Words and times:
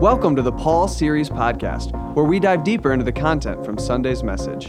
Welcome 0.00 0.36
to 0.36 0.42
the 0.42 0.52
Paul 0.52 0.88
Series 0.88 1.30
Podcast, 1.30 2.14
where 2.14 2.26
we 2.26 2.38
dive 2.38 2.64
deeper 2.64 2.92
into 2.92 3.02
the 3.02 3.12
content 3.12 3.64
from 3.64 3.78
Sunday's 3.78 4.22
message. 4.22 4.68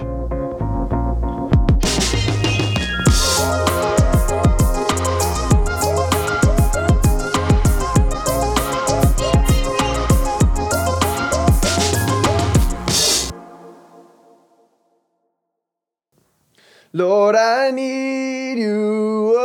Lord, 16.93 17.35
I 17.35 17.71
need 17.71 18.59
you. 18.59 19.36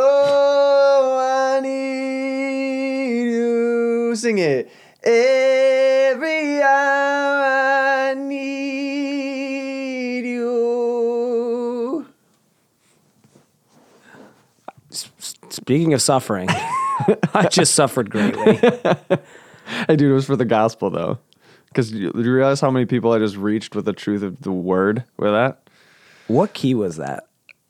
Speaking 15.72 15.94
of 15.94 16.02
suffering, 16.02 16.48
I 17.32 17.48
just 17.50 17.74
suffered 17.74 18.10
greatly. 18.10 18.60
Hey, 19.86 19.94
dude, 19.94 20.10
it 20.10 20.14
was 20.14 20.26
for 20.26 20.36
the 20.36 20.44
gospel, 20.44 20.90
though. 20.90 21.18
Because 21.68 21.92
you, 21.92 22.12
you 22.14 22.32
realize 22.32 22.60
how 22.60 22.70
many 22.70 22.84
people 22.84 23.12
I 23.12 23.18
just 23.20 23.36
reached 23.36 23.74
with 23.76 23.84
the 23.84 23.92
truth 23.92 24.22
of 24.22 24.42
the 24.42 24.50
word 24.50 25.04
with 25.16 25.30
that? 25.30 25.62
What 26.26 26.52
key 26.52 26.74
was 26.74 26.96
that? 26.96 27.28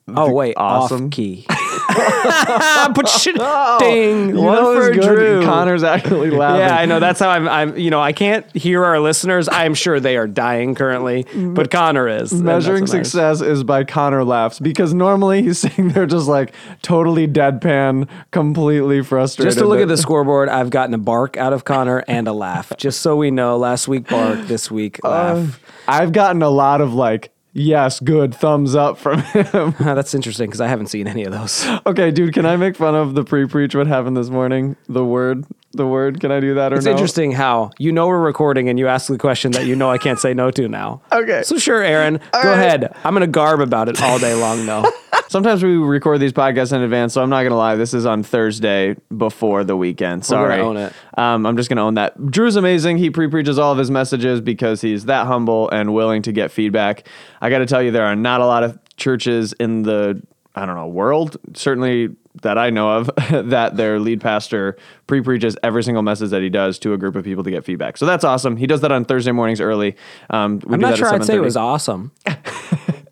Oh 0.08 0.32
wait, 0.32 0.54
awesome. 0.56 1.04
off 1.04 1.10
key. 1.12 1.46
but 2.94 3.08
shit, 3.08 3.36
oh, 3.40 3.78
ding. 3.78 4.30
You 4.30 4.40
One 4.40 4.54
know, 4.56 4.74
for. 4.74 4.92
Drew. 4.92 5.42
Connor's 5.42 5.82
actually 5.82 6.30
laughing. 6.30 6.60
Yeah, 6.60 6.76
I 6.76 6.86
know. 6.86 7.00
That's 7.00 7.20
how 7.20 7.30
I'm. 7.30 7.48
I'm. 7.48 7.76
You 7.76 7.90
know, 7.90 8.00
I 8.00 8.12
can't 8.12 8.44
hear 8.56 8.84
our 8.84 9.00
listeners. 9.00 9.48
I'm 9.50 9.74
sure 9.74 10.00
they 10.00 10.16
are 10.16 10.26
dying 10.26 10.74
currently, 10.74 11.24
mm-hmm. 11.24 11.54
but 11.54 11.70
Connor 11.70 12.08
is. 12.08 12.32
Measuring 12.32 12.82
what 12.82 12.92
matters. 12.92 13.10
success 13.10 13.40
is 13.40 13.64
by 13.64 13.84
Connor 13.84 14.24
laughs 14.24 14.58
because 14.60 14.94
normally 14.94 15.42
he's 15.42 15.58
sitting 15.60 15.88
there 15.88 16.06
just 16.06 16.28
like 16.28 16.54
totally 16.82 17.26
deadpan, 17.26 18.08
completely 18.30 19.02
frustrated. 19.02 19.48
Just 19.48 19.58
to 19.58 19.66
look 19.66 19.80
at 19.80 19.88
the 19.88 19.96
scoreboard, 19.96 20.48
I've 20.48 20.70
gotten 20.70 20.94
a 20.94 20.98
bark 20.98 21.36
out 21.36 21.52
of 21.52 21.64
Connor 21.64 22.04
and 22.08 22.28
a 22.28 22.32
laugh. 22.32 22.72
Just 22.76 23.00
so 23.00 23.16
we 23.16 23.30
know, 23.30 23.56
last 23.56 23.88
week 23.88 24.08
bark, 24.08 24.40
this 24.46 24.70
week 24.70 25.02
laugh. 25.04 25.36
Uh, 25.36 25.72
I've 25.88 26.12
gotten 26.12 26.42
a 26.42 26.50
lot 26.50 26.80
of 26.80 26.94
like, 26.94 27.31
yes, 27.52 28.00
good 28.00 28.34
thumbs 28.34 28.74
up 28.74 28.98
from 28.98 29.20
him. 29.20 29.74
That's 29.80 30.14
interesting 30.14 30.48
because 30.48 30.60
I 30.60 30.68
haven't 30.68 30.86
seen 30.86 31.06
any 31.06 31.24
of 31.24 31.32
those. 31.32 31.66
okay, 31.86 32.10
dude, 32.10 32.34
can 32.34 32.46
I 32.46 32.56
make 32.56 32.76
fun 32.76 32.94
of 32.94 33.14
the 33.14 33.24
pre-preach 33.24 33.74
what 33.74 33.86
happened 33.86 34.16
this 34.16 34.30
morning? 34.30 34.76
The 34.88 35.04
word, 35.04 35.44
the 35.72 35.86
word. 35.86 36.20
Can 36.20 36.30
I 36.30 36.40
do 36.40 36.54
that 36.54 36.72
or 36.72 36.76
It's 36.76 36.84
no? 36.84 36.92
interesting 36.92 37.32
how 37.32 37.70
you 37.78 37.92
know 37.92 38.06
we're 38.06 38.20
recording 38.20 38.68
and 38.68 38.78
you 38.78 38.88
ask 38.88 39.08
the 39.08 39.18
question 39.18 39.52
that 39.52 39.66
you 39.66 39.74
know 39.76 39.90
I 39.90 39.98
can't 39.98 40.18
say 40.18 40.34
no 40.34 40.50
to 40.52 40.68
now. 40.68 41.00
Okay. 41.12 41.42
So 41.44 41.56
sure, 41.58 41.82
Aaron, 41.82 42.18
go 42.32 42.38
right. 42.40 42.46
ahead. 42.52 42.96
I'm 43.04 43.14
gonna 43.14 43.26
garb 43.26 43.60
about 43.60 43.88
it 43.88 44.02
all 44.02 44.18
day 44.18 44.34
long 44.34 44.66
though. 44.66 44.84
Sometimes 45.28 45.62
we 45.62 45.76
record 45.76 46.20
these 46.20 46.32
podcasts 46.32 46.72
in 46.72 46.82
advance, 46.82 47.14
so 47.14 47.22
I'm 47.22 47.30
not 47.30 47.42
gonna 47.44 47.56
lie. 47.56 47.76
This 47.76 47.94
is 47.94 48.04
on 48.06 48.22
Thursday 48.22 48.96
before 49.16 49.62
the 49.64 49.76
weekend. 49.76 50.24
Sorry, 50.24 50.58
own 50.60 50.76
it. 50.76 50.92
Um, 51.16 51.46
I'm 51.46 51.56
just 51.56 51.68
gonna 51.68 51.84
own 51.84 51.94
that. 51.94 52.30
Drew's 52.30 52.56
amazing. 52.56 52.98
He 52.98 53.08
pre-preaches 53.10 53.58
all 53.58 53.72
of 53.72 53.78
his 53.78 53.90
messages 53.90 54.40
because 54.40 54.80
he's 54.80 55.04
that 55.06 55.26
humble 55.26 55.70
and 55.70 55.94
willing 55.94 56.22
to 56.22 56.32
get 56.32 56.50
feedback. 56.50 57.06
I 57.40 57.48
got 57.50 57.58
to 57.58 57.66
tell 57.66 57.82
you, 57.82 57.90
there 57.90 58.04
are 58.06 58.16
not 58.16 58.40
a 58.40 58.46
lot 58.46 58.62
of 58.64 58.78
churches 58.96 59.52
in 59.54 59.82
the 59.82 60.20
I 60.54 60.66
don't 60.66 60.74
know 60.76 60.88
world, 60.88 61.36
certainly 61.54 62.10
that 62.40 62.56
I 62.56 62.70
know 62.70 62.90
of, 62.90 63.10
that 63.50 63.76
their 63.76 64.00
lead 64.00 64.20
pastor 64.20 64.76
pre-preaches 65.06 65.56
every 65.62 65.82
single 65.82 66.02
message 66.02 66.30
that 66.30 66.42
he 66.42 66.48
does 66.48 66.78
to 66.80 66.94
a 66.94 66.98
group 66.98 67.16
of 67.16 67.24
people 67.24 67.44
to 67.44 67.50
get 67.50 67.64
feedback. 67.64 67.96
So 67.96 68.06
that's 68.06 68.24
awesome. 68.24 68.56
He 68.56 68.66
does 68.66 68.80
that 68.80 68.92
on 68.92 69.04
Thursday 69.04 69.32
mornings 69.32 69.60
early. 69.60 69.96
Um, 70.30 70.60
we 70.66 70.74
I'm 70.74 70.80
not 70.80 70.96
sure 70.96 71.12
I'd 71.12 71.24
say 71.24 71.36
it 71.36 71.40
was 71.40 71.56
awesome. 71.56 72.12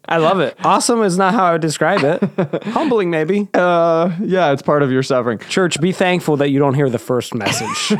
I 0.08 0.16
love 0.16 0.40
it. 0.40 0.56
Awesome 0.64 1.04
is 1.04 1.16
not 1.16 1.34
how 1.34 1.44
I 1.44 1.52
would 1.52 1.60
describe 1.60 2.02
it. 2.02 2.64
Humbling, 2.64 3.10
maybe. 3.10 3.48
Uh, 3.54 4.10
yeah, 4.20 4.50
it's 4.50 4.62
part 4.62 4.82
of 4.82 4.90
your 4.90 5.04
suffering. 5.04 5.38
Church, 5.38 5.80
be 5.80 5.92
thankful 5.92 6.36
that 6.38 6.48
you 6.50 6.58
don't 6.58 6.74
hear 6.74 6.90
the 6.90 6.98
first 6.98 7.32
message. 7.32 7.96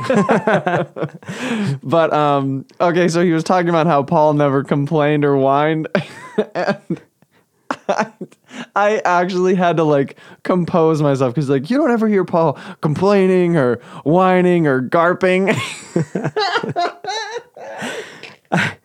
But 1.82 2.12
um, 2.12 2.66
okay, 2.80 3.08
so 3.08 3.22
he 3.22 3.32
was 3.32 3.44
talking 3.44 3.68
about 3.68 3.86
how 3.86 4.02
Paul 4.02 4.34
never 4.34 4.64
complained 4.64 5.24
or 5.24 5.36
whined, 5.36 5.88
and 6.54 7.00
I, 7.88 8.12
I 8.76 9.00
actually 9.04 9.54
had 9.54 9.76
to 9.78 9.84
like 9.84 10.16
compose 10.42 11.02
myself 11.02 11.34
because 11.34 11.48
like 11.48 11.70
you 11.70 11.76
don't 11.76 11.90
ever 11.90 12.08
hear 12.08 12.24
Paul 12.24 12.58
complaining 12.80 13.56
or 13.56 13.76
whining 14.04 14.66
or 14.66 14.80
garping. 14.80 15.50
I, 18.52 18.76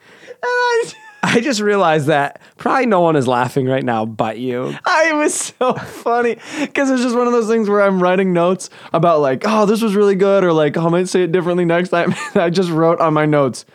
I 1.24 1.40
just 1.42 1.60
realized 1.60 2.08
that 2.08 2.40
probably 2.58 2.86
no 2.86 3.02
one 3.02 3.16
is 3.16 3.28
laughing 3.28 3.66
right 3.66 3.84
now 3.84 4.06
but 4.06 4.38
you. 4.38 4.76
I 4.86 5.14
was 5.14 5.34
so 5.34 5.74
funny 5.74 6.38
because 6.62 6.90
it's 6.92 7.02
just 7.02 7.16
one 7.16 7.28
of 7.28 7.34
those 7.34 7.48
things 7.48 7.68
where 7.68 7.82
I'm 7.82 8.02
writing 8.02 8.32
notes 8.32 8.70
about 8.94 9.22
like, 9.22 9.44
oh, 9.46 9.66
this 9.66 9.82
was 9.82 9.96
really 9.96 10.16
good, 10.16 10.44
or 10.44 10.54
like, 10.54 10.78
oh, 10.78 10.86
I 10.86 10.90
might 10.90 11.10
say 11.10 11.24
it 11.24 11.32
differently 11.32 11.66
next 11.66 11.90
time. 11.90 12.14
I 12.36 12.50
just 12.50 12.70
wrote 12.70 13.00
on 13.00 13.14
my 13.14 13.26
notes, 13.26 13.66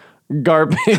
garping, 0.42 0.78
and 0.86 0.98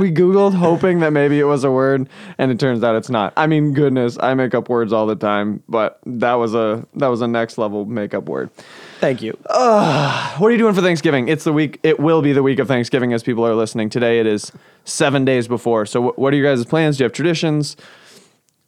we 0.00 0.12
Googled 0.12 0.54
hoping 0.54 1.00
that 1.00 1.12
maybe 1.12 1.40
it 1.40 1.44
was 1.44 1.64
a 1.64 1.70
word, 1.70 2.08
and 2.38 2.50
it 2.50 2.60
turns 2.60 2.84
out 2.84 2.96
it's 2.96 3.10
not. 3.10 3.32
I 3.36 3.46
mean, 3.46 3.72
goodness, 3.72 4.16
I 4.20 4.34
make 4.34 4.54
up 4.54 4.68
words 4.68 4.92
all 4.92 5.06
the 5.06 5.16
time, 5.16 5.62
but 5.68 5.98
that 6.06 6.34
was 6.34 6.54
a 6.54 6.86
that 6.94 7.08
was 7.08 7.20
a 7.20 7.28
next 7.28 7.58
level 7.58 7.84
makeup 7.84 8.28
word. 8.28 8.50
Thank 9.00 9.22
you. 9.22 9.32
What 9.48 10.46
are 10.46 10.50
you 10.52 10.58
doing 10.58 10.74
for 10.74 10.82
Thanksgiving? 10.82 11.28
It's 11.28 11.44
the 11.44 11.52
week. 11.52 11.80
It 11.82 11.98
will 11.98 12.22
be 12.22 12.32
the 12.32 12.42
week 12.42 12.60
of 12.60 12.68
Thanksgiving 12.68 13.12
as 13.12 13.22
people 13.22 13.44
are 13.44 13.54
listening. 13.54 13.90
Today 13.90 14.20
it 14.20 14.26
is 14.26 14.52
seven 14.84 15.24
days 15.24 15.48
before. 15.48 15.86
So, 15.86 16.10
wh- 16.10 16.18
what 16.18 16.32
are 16.32 16.36
your 16.36 16.54
guys' 16.54 16.64
plans? 16.64 16.98
Do 16.98 17.02
you 17.02 17.06
have 17.06 17.12
traditions? 17.12 17.76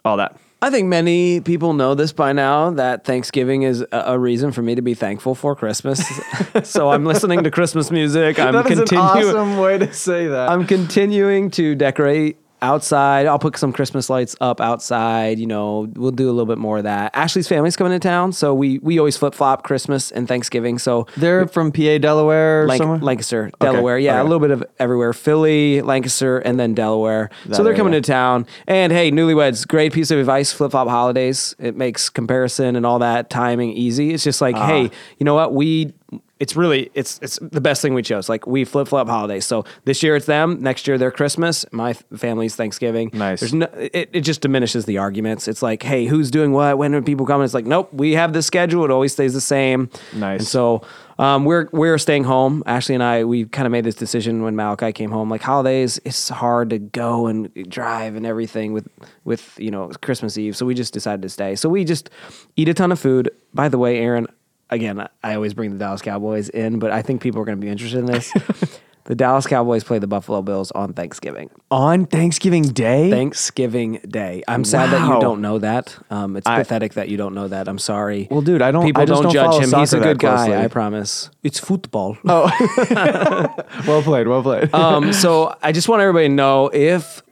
All 0.05 0.17
that. 0.17 0.37
I 0.65 0.71
think 0.71 0.89
many 0.89 1.43
people 1.43 1.75
know 1.75 1.95
this 1.95 2.15
by 2.15 2.33
now 2.33 2.71
that 2.71 3.05
Thanksgiving 3.05 3.65
is 3.65 3.83
a, 3.93 4.05
a 4.07 4.19
reason 4.19 4.51
for 4.51 4.63
me 4.63 4.75
to 4.75 4.81
be 4.81 4.95
thankful 4.95 5.35
for 5.35 5.55
Christmas. 5.55 6.03
so 6.63 6.91
I'm 6.91 7.05
listening 7.05 7.45
to 7.45 7.51
Christmas 7.51 7.91
music. 7.91 8.39
I'm 8.41 8.55
That 8.55 8.71
is 8.71 8.79
an 8.79 8.97
awesome 8.97 9.59
way 9.59 9.77
to 9.77 9.93
say 9.93 10.27
that. 10.27 10.49
I'm 10.49 10.67
continuing 10.67 11.51
to 11.51 11.75
decorate 11.75 12.39
outside. 12.65 13.27
I'll 13.27 13.39
put 13.39 13.57
some 13.59 13.73
Christmas 13.73 14.09
lights 14.11 14.35
up 14.41 14.61
outside. 14.61 15.39
You 15.39 15.47
know, 15.47 15.87
we'll 15.95 16.11
do 16.11 16.27
a 16.29 16.33
little 16.33 16.47
bit 16.47 16.59
more 16.59 16.79
of 16.79 16.85
that. 16.85 17.15
Ashley's 17.15 17.47
family's 17.47 17.77
coming 17.77 17.93
to 17.93 17.99
town, 17.99 18.33
so 18.33 18.55
we 18.55 18.79
we 18.79 18.99
always 18.99 19.17
flip 19.17 19.35
flop 19.35 19.63
Christmas 19.65 20.11
and 20.11 20.27
Thanksgiving. 20.27 20.79
So 20.79 21.07
They're 21.17 21.47
from 21.47 21.71
PA, 21.71 21.99
Delaware, 21.99 22.67
Lanc- 22.67 22.79
somewhere. 22.79 22.99
Lancaster, 22.99 23.51
Delaware. 23.61 23.99
Yeah, 23.99 24.15
okay. 24.15 24.21
a 24.21 24.25
little 24.25 24.41
bit 24.41 24.51
of 24.51 24.65
everywhere. 24.79 25.13
Philly, 25.13 25.83
Lancaster, 25.83 26.39
and 26.39 26.59
then 26.59 26.75
Delaware. 26.75 27.31
That 27.47 27.57
so 27.57 27.63
they're 27.63 27.77
coming 27.77 27.93
to 27.93 28.01
town. 28.01 28.47
And 28.67 28.93
hey, 28.93 29.11
newlyweds, 29.11 29.67
great 29.69 29.93
piece 29.93 30.11
of 30.11 30.19
advice. 30.19 30.53
Flip 30.53 30.71
flop 30.71 30.89
holidays. 30.89 31.55
It 31.59 31.77
makes 31.77 32.09
comparison 32.09 32.77
and 32.77 32.87
all 32.87 32.99
that 33.01 33.31
timing 33.31 33.71
easy. 33.73 34.13
It's 34.15 34.25
just 34.25 34.41
like, 34.41 34.57
Ah. 34.57 34.67
hey, 34.67 34.91
you 35.19 35.25
know 35.25 35.35
what? 35.35 35.53
We. 35.55 35.93
It's 36.41 36.57
really 36.57 36.91
it's 36.95 37.21
it's 37.23 37.39
the 37.41 37.61
best 37.61 37.81
thing 37.81 37.95
we 37.95 38.03
chose. 38.03 38.29
Like 38.29 38.47
we 38.47 38.65
flip 38.65 38.89
flop 38.89 39.09
holidays. 39.09 39.47
So 39.47 39.65
this 39.85 40.03
year 40.03 40.17
it's 40.17 40.27
them. 40.27 40.61
Next 40.61 40.87
year 40.87 40.99
they're 40.99 41.13
Christmas. 41.13 41.65
My 41.71 41.93
family's 41.93 42.57
Thanksgiving. 42.57 43.11
Nice. 43.13 43.41
There's 43.41 43.55
no. 43.55 43.67
It, 43.75 44.11
it 44.13 44.21
just 44.23 44.41
diminishes 44.41 44.85
the 44.85 44.99
arguments. 44.99 45.47
It's 45.47 45.63
like, 45.63 45.83
hey, 45.83 46.07
who's 46.07 46.31
doing 46.31 46.53
what? 46.53 46.77
When 46.77 46.95
are 46.95 47.03
people 47.03 47.25
coming? 47.25 47.45
It's 47.45 47.55
like, 47.55 47.67
nope. 47.67 47.93
We 47.93 48.13
have 48.13 48.33
this 48.33 48.47
schedule. 48.47 48.85
It 48.85 48.91
always 48.91 49.13
stays 49.13 49.33
the 49.33 49.41
same. 49.41 49.91
Nice. 50.13 50.41
And 50.41 50.49
so 50.49 50.83
um, 51.19 51.45
we're 51.45 51.69
we're 51.73 51.99
staying 51.99 52.25
home. 52.25 52.63
Ashley 52.67 52.95
and 52.95 53.05
I 53.05 53.25
we 53.25 53.45
kind 53.45 53.67
of 53.67 53.73
made 53.73 53.85
this 53.85 53.95
decision 53.95 54.43
when 54.43 54.57
Malachi 54.57 54.93
came 54.93 55.11
home. 55.11 55.31
Like 55.31 55.43
holidays, 55.43 56.01
it's 56.05 56.29
hard 56.29 56.71
to 56.71 56.79
go 56.79 57.27
and 57.27 57.53
drive 57.69 58.17
and 58.17 58.27
everything 58.27 58.73
with 58.73 58.89
with 59.25 59.59
you 59.59 59.71
know 59.71 59.91
Christmas 60.03 60.37
Eve. 60.37 60.57
So 60.57 60.67
we 60.67 60.75
just 60.75 60.93
decided 60.93 61.23
to 61.23 61.29
stay. 61.29 61.55
So 61.55 61.69
we 61.69 61.85
just 61.85 62.11
eat 62.57 62.69
a 62.69 62.75
ton 62.75 62.91
of 62.91 62.99
food. 62.99 63.31
By 63.53 63.69
the 63.69 63.79
way, 63.79 63.99
Aaron, 63.99 64.27
again, 64.75 65.09
I 65.23 65.35
always 65.35 65.55
bring 65.55 65.71
the 65.73 65.79
Dallas 65.79 66.03
Cowboys 66.03 66.49
in, 66.49 66.79
but 66.79 66.91
I 66.91 67.03
think 67.03 67.23
people 67.23 67.41
are 67.41 67.45
going 67.45 67.59
to 67.59 67.65
be 67.65 67.71
interested 67.71 67.99
in 68.01 68.07
this. 68.07 68.33
the 69.05 69.15
Dallas 69.15 69.47
Cowboys 69.47 69.85
play 69.85 69.99
the 69.99 70.07
Buffalo 70.07 70.41
Bills 70.43 70.71
on 70.73 70.93
Thanksgiving. 70.95 71.51
on 71.71 72.07
Thanksgiving 72.07 72.63
Day. 72.63 73.11
Thanksgiving 73.11 74.01
Day. 74.09 74.43
I'm 74.49 74.65
sad 74.65 74.91
that 74.91 75.07
Wow. 75.09 75.15
you 75.17 75.21
don't 75.21 75.41
know 75.43 75.59
that. 75.59 75.97
Um, 76.11 76.37
it's 76.37 76.47
I- 76.47 76.57
pathetic 76.59 76.95
that 76.95 77.09
you 77.09 77.17
don't 77.17 77.35
know 77.35 77.49
that. 77.49 77.69
I'm 77.69 77.79
sorry. 77.79 78.29
Well, 78.31 78.41
dude, 78.43 78.63
I 78.63 78.71
don't- 78.71 78.85
People 78.87 79.03
I 79.03 79.07
just 79.07 79.23
don't, 79.23 79.33
judge 79.33 79.55
him. 79.63 79.79
He's 79.79 79.93
a 79.93 79.99
that 79.99 80.05
good 80.05 80.19
guy. 80.19 80.37
closely. 80.47 80.57
I 80.57 80.69
promise. 80.69 81.31
It's 81.43 81.59
football. 81.59 82.17
well 82.25 84.03
played, 84.03 84.29
well 84.29 84.43
played. 84.43 84.73
um, 84.75 85.13
so 85.13 85.55
I 85.63 85.73
just 85.73 85.89
want 85.89 86.01
everybody 86.03 86.29
to 86.29 86.35
know 86.35 86.69
if 86.73 87.23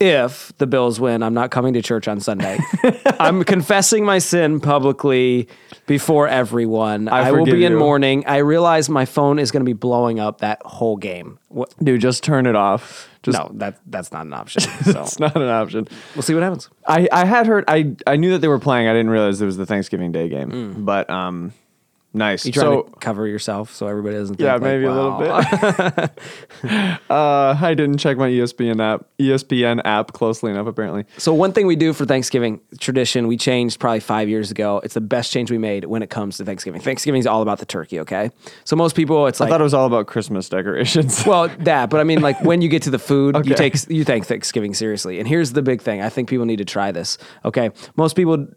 if 0.00 0.56
the 0.56 0.66
Bills 0.66 0.98
win, 0.98 1.22
I'm 1.22 1.34
not 1.34 1.50
coming 1.50 1.74
to 1.74 1.82
church 1.82 2.08
on 2.08 2.20
Sunday. 2.20 2.58
I'm 3.20 3.44
confessing 3.44 4.04
my 4.04 4.18
sin 4.18 4.58
publicly 4.58 5.46
before 5.86 6.26
everyone. 6.26 7.08
I, 7.08 7.30
will 7.30 7.40
forgive 7.40 7.54
be 7.54 7.64
in 7.66 7.72
you. 7.72 7.78
mourning. 7.78 8.24
I 8.26 8.38
realize 8.38 8.88
my 8.88 9.04
phone 9.04 9.38
is 9.38 9.50
going 9.50 9.60
to 9.60 9.68
be 9.68 9.74
blowing 9.74 10.18
up 10.18 10.38
that 10.38 10.62
whole 10.64 10.96
game. 10.96 11.38
What? 11.48 11.74
dude, 11.84 12.00
just 12.00 12.24
turn 12.24 12.46
it 12.46 12.56
off. 12.56 13.08
Just, 13.22 13.36
no, 13.36 13.50
that 13.54 13.78
that's 13.86 14.12
not 14.12 14.24
an 14.24 14.32
option. 14.32 14.62
So 14.82 15.02
it's 15.02 15.18
not 15.20 15.36
an 15.36 15.42
option. 15.42 15.86
we'll 16.14 16.22
see 16.22 16.32
what 16.32 16.42
happens. 16.42 16.70
I, 16.86 17.06
I 17.12 17.26
had 17.26 17.46
heard 17.46 17.64
I 17.68 17.94
I 18.06 18.16
knew 18.16 18.30
that 18.30 18.38
they 18.38 18.48
were 18.48 18.58
playing. 18.58 18.88
I 18.88 18.92
didn't 18.92 19.10
realize 19.10 19.42
it 19.42 19.46
was 19.46 19.58
the 19.58 19.66
Thanksgiving 19.66 20.10
Day 20.10 20.30
game. 20.30 20.50
Mm. 20.50 20.84
But 20.86 21.10
um, 21.10 21.52
Nice. 22.12 22.44
You 22.44 22.50
trying 22.50 22.64
so 22.64 22.82
to 22.82 22.90
cover 22.98 23.26
yourself 23.26 23.72
so 23.72 23.86
everybody 23.86 24.16
doesn't. 24.16 24.36
Think 24.36 24.44
yeah, 24.44 24.54
like, 24.54 24.62
maybe 24.62 24.84
a 24.84 24.92
little 24.92 25.18
bit. 25.18 25.30
uh, 27.10 27.56
I 27.60 27.74
didn't 27.74 27.98
check 27.98 28.16
my 28.16 28.28
ESPN 28.28 28.80
app 28.80 29.06
ESPN 29.20 29.80
app 29.84 30.12
closely 30.12 30.50
enough. 30.50 30.66
Apparently, 30.66 31.04
So 31.18 31.32
one 31.32 31.52
thing 31.52 31.68
we 31.68 31.76
do 31.76 31.92
for 31.92 32.04
Thanksgiving 32.04 32.60
tradition 32.80 33.28
we 33.28 33.36
changed 33.36 33.78
probably 33.78 34.00
five 34.00 34.28
years 34.28 34.50
ago. 34.50 34.80
It's 34.82 34.94
the 34.94 35.00
best 35.00 35.30
change 35.30 35.52
we 35.52 35.58
made 35.58 35.84
when 35.84 36.02
it 36.02 36.10
comes 36.10 36.36
to 36.38 36.44
Thanksgiving. 36.44 36.80
Thanksgiving 36.80 37.20
is 37.20 37.28
all 37.28 37.42
about 37.42 37.60
the 37.60 37.66
turkey. 37.66 38.00
Okay, 38.00 38.30
so 38.64 38.74
most 38.74 38.96
people 38.96 39.28
it's 39.28 39.40
I 39.40 39.44
like 39.44 39.50
I 39.50 39.54
thought 39.54 39.60
it 39.60 39.64
was 39.64 39.74
all 39.74 39.86
about 39.86 40.08
Christmas 40.08 40.48
decorations. 40.48 41.24
well 41.26 41.48
that, 41.60 41.90
but 41.90 42.00
I 42.00 42.04
mean 42.04 42.22
like 42.22 42.42
when 42.42 42.60
you 42.60 42.68
get 42.68 42.82
to 42.82 42.90
the 42.90 42.98
food, 42.98 43.46
you 43.46 43.54
take 43.54 43.76
you 43.88 44.04
take 44.04 44.24
Thanksgiving 44.24 44.74
seriously. 44.74 45.20
And 45.20 45.28
here's 45.28 45.52
the 45.52 45.62
big 45.62 45.80
thing. 45.80 46.02
I 46.02 46.08
think 46.08 46.28
people 46.28 46.44
need 46.44 46.58
to 46.58 46.64
try 46.64 46.90
this. 46.90 47.18
Okay, 47.44 47.70
most 47.94 48.16
people 48.16 48.48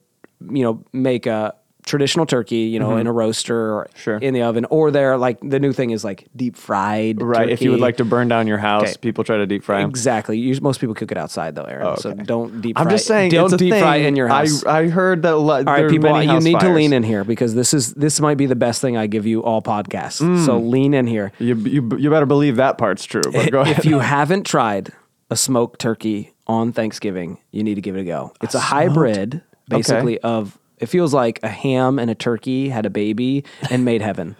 you 0.49 0.63
know 0.63 0.83
make 0.91 1.27
a 1.27 1.53
traditional 1.85 2.25
turkey, 2.25 2.57
you 2.73 2.79
know, 2.79 2.97
in 2.97 3.07
a 3.07 3.11
roaster 3.11 3.55
or 3.73 3.83
Mm-hmm. 3.83 3.97
Sure. 3.99 4.17
in 4.17 4.33
the 4.33 4.41
oven, 4.43 4.65
or 4.69 4.91
they're 4.91 5.17
like 5.17 5.39
the 5.41 5.59
new 5.59 5.71
thing 5.73 5.91
is 5.91 6.03
like 6.03 6.27
deep 6.35 6.55
fried. 6.55 7.21
right. 7.21 7.49
If 7.49 7.61
you 7.61 7.71
would 7.71 7.79
like 7.79 7.97
to 7.97 8.05
burn 8.05 8.27
down 8.27 8.47
your 8.47 8.57
house, 8.57 8.83
Okay. 8.91 8.97
people 9.01 9.23
try 9.23 9.37
to 9.37 9.45
deep 9.45 9.63
fry 9.63 9.81
'em. 9.81 9.89
Exactly. 9.89 10.37
You, 10.37 10.59
most 10.61 10.79
people 10.79 10.95
cook 10.95 11.11
it 11.11 11.17
outside 11.17 11.55
though, 11.55 11.63
Aaron. 11.63 11.97
So 11.97 12.11
okay. 12.11 12.23
don't 12.23 12.61
deep 12.61 12.75
fry. 12.75 12.83
I'm 12.83 12.89
just 12.89 13.05
saying, 13.07 13.31
don't 13.31 13.51
a 13.53 13.57
deep 13.57 13.73
fry 13.73 13.97
in 13.97 14.15
your 14.15 14.27
house. 14.27 14.65
I, 14.65 14.79
I 14.79 14.87
heard 14.89 15.21
that. 15.23 15.35
Lo- 15.37 15.55
All 15.57 15.63
right, 15.63 15.89
people, 15.89 16.21
you 16.21 16.39
need 16.39 16.59
to 16.59 16.69
lean 16.73 16.93
in. 16.93 17.03
here 17.03 17.23
because 17.23 17.53
this 17.55 17.73
is 17.73 17.93
this 17.93 18.19
might 18.19 18.35
be 18.37 18.45
the 18.45 18.55
best 18.55 18.81
thing 18.81 18.97
I 18.97 19.07
give 19.07 19.25
you 19.25 19.43
all 19.43 19.61
podcasts. 19.61 20.21
Mm. 20.21 20.45
So 20.45 20.57
lean 20.57 20.93
in 20.93 21.07
here. 21.07 21.31
You, 21.39 21.55
you 21.55 21.89
you 21.97 22.09
better 22.09 22.25
believe 22.25 22.55
that 22.57 22.77
part's 22.77 23.05
true. 23.05 23.21
But 23.31 23.51
go 23.51 23.61
ahead. 23.61 23.77
If 23.79 23.85
you 23.85 23.99
haven't 23.99 24.45
tried 24.45 24.91
a 25.29 25.35
smoked 25.35 25.79
turkey 25.81 26.33
on 26.47 26.71
Thanksgiving, 26.71 27.37
you 27.51 27.63
need 27.63 27.75
to 27.75 27.81
give 27.81 27.95
it 27.95 28.01
a 28.01 28.03
go. 28.03 28.33
It's 28.41 28.53
a, 28.55 28.59
hybrid, 28.59 29.41
basically, 29.69 30.19
of 30.19 30.57
it 30.77 30.87
feels 30.87 31.13
like 31.13 31.39
a 31.43 31.49
ham 31.49 31.99
and 31.99 32.09
a 32.09 32.15
turkey 32.15 32.69
had 32.69 32.85
a 32.85 32.89
baby 32.89 33.43
and 33.69 33.85
made 33.85 34.01
heaven. 34.01 34.35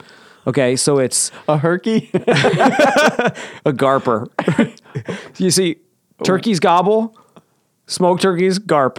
Okay, 0.46 0.76
so 0.76 1.00
it's 1.00 1.32
a 1.48 1.58
herky. 1.58 2.10
a 2.14 3.72
garper. 3.72 4.28
you 5.38 5.52
see, 5.52 5.78
turkeys 6.24 6.60
gobble, 6.60 7.18
smoked 7.88 8.22
turkeys 8.22 8.60
garp. 8.60 8.98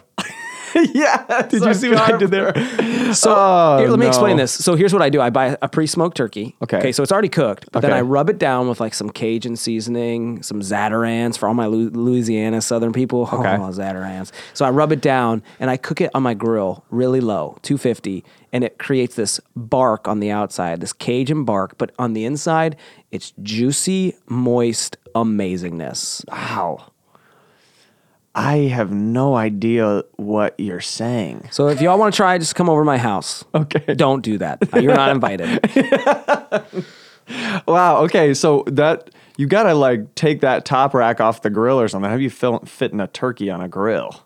yeah. 0.95 1.43
Did 1.49 1.63
you 1.63 1.75
see 1.75 1.91
what 1.91 2.01
I 2.13 2.17
did 2.17 2.31
there? 2.31 2.53
So 3.15 3.33
Oh, 3.37 3.79
here, 3.79 3.89
let 3.89 3.99
me 4.01 4.07
explain 4.09 4.37
this. 4.39 4.51
So 4.53 4.75
here's 4.75 4.93
what 4.93 5.03
I 5.03 5.09
do: 5.09 5.21
I 5.21 5.31
buy 5.31 5.57
a 5.63 5.69
pre-smoked 5.69 6.17
turkey. 6.17 6.57
Okay. 6.63 6.79
Okay. 6.79 6.93
So 6.93 7.03
it's 7.03 7.13
already 7.13 7.29
cooked, 7.29 7.71
but 7.71 7.81
then 7.81 7.93
I 7.93 8.01
rub 8.01 8.29
it 8.29 8.39
down 8.39 8.69
with 8.69 8.81
like 8.81 8.93
some 8.95 9.11
Cajun 9.11 9.55
seasoning, 9.57 10.43
some 10.43 10.61
Zatarain's 10.61 11.37
for 11.37 11.47
all 11.47 11.55
my 11.55 11.67
Louisiana 11.67 12.61
Southern 12.61 12.93
people. 12.93 13.29
Okay. 13.35 13.57
Oh, 13.57 13.71
Zatarain's. 13.71 14.33
So 14.55 14.65
I 14.65 14.71
rub 14.71 14.91
it 14.91 15.01
down 15.01 15.43
and 15.61 15.69
I 15.71 15.77
cook 15.77 16.01
it 16.01 16.11
on 16.15 16.23
my 16.23 16.35
grill 16.35 16.85
really 16.91 17.21
low, 17.21 17.59
250, 17.63 18.25
and 18.53 18.65
it 18.65 18.79
creates 18.79 19.17
this 19.17 19.39
bark 19.55 20.09
on 20.09 20.21
the 20.21 20.31
outside, 20.31 20.81
this 20.81 20.93
Cajun 20.93 21.45
bark, 21.45 21.77
but 21.79 21.93
on 21.99 22.15
the 22.15 22.25
inside, 22.25 22.77
it's 23.11 23.33
juicy, 23.43 24.17
moist 24.29 24.97
amazingness. 25.15 26.25
Wow. 26.31 26.91
I 28.35 28.57
have 28.57 28.93
no 28.93 29.37
idea 29.37 30.03
what 30.17 30.59
you're 30.59 30.81
saying. 30.81 31.49
So 31.53 31.69
if 31.69 31.81
y'all 31.81 31.99
want 31.99 32.15
to 32.15 32.17
try, 32.17 32.37
just 32.39 32.57
come 32.57 32.69
over 32.69 32.81
to 32.81 32.85
my 32.85 32.99
house. 32.99 33.45
Okay. 33.55 33.95
Don't 33.95 34.23
do 34.23 34.39
that. 34.39 34.75
Uh, 34.75 34.79
you're 34.79 34.95
not 34.95 35.11
invited. 35.11 35.61
Wow. 37.67 38.03
Okay. 38.05 38.35
So 38.35 38.65
that 38.67 39.09
you 39.39 39.47
gotta 39.47 39.75
like 39.75 40.15
take 40.15 40.43
that 40.43 40.67
top 40.67 40.93
rack 40.93 41.21
off 41.21 41.41
the 41.43 41.49
grill 41.49 41.81
or 41.81 41.89
something. 41.89 42.11
How 42.11 42.19
do 42.19 42.23
you 42.23 42.29
fill, 42.29 42.59
fitting 42.61 43.01
a 43.01 43.07
turkey 43.07 43.49
on 43.51 43.63
a 43.63 43.69
grill? 43.69 44.25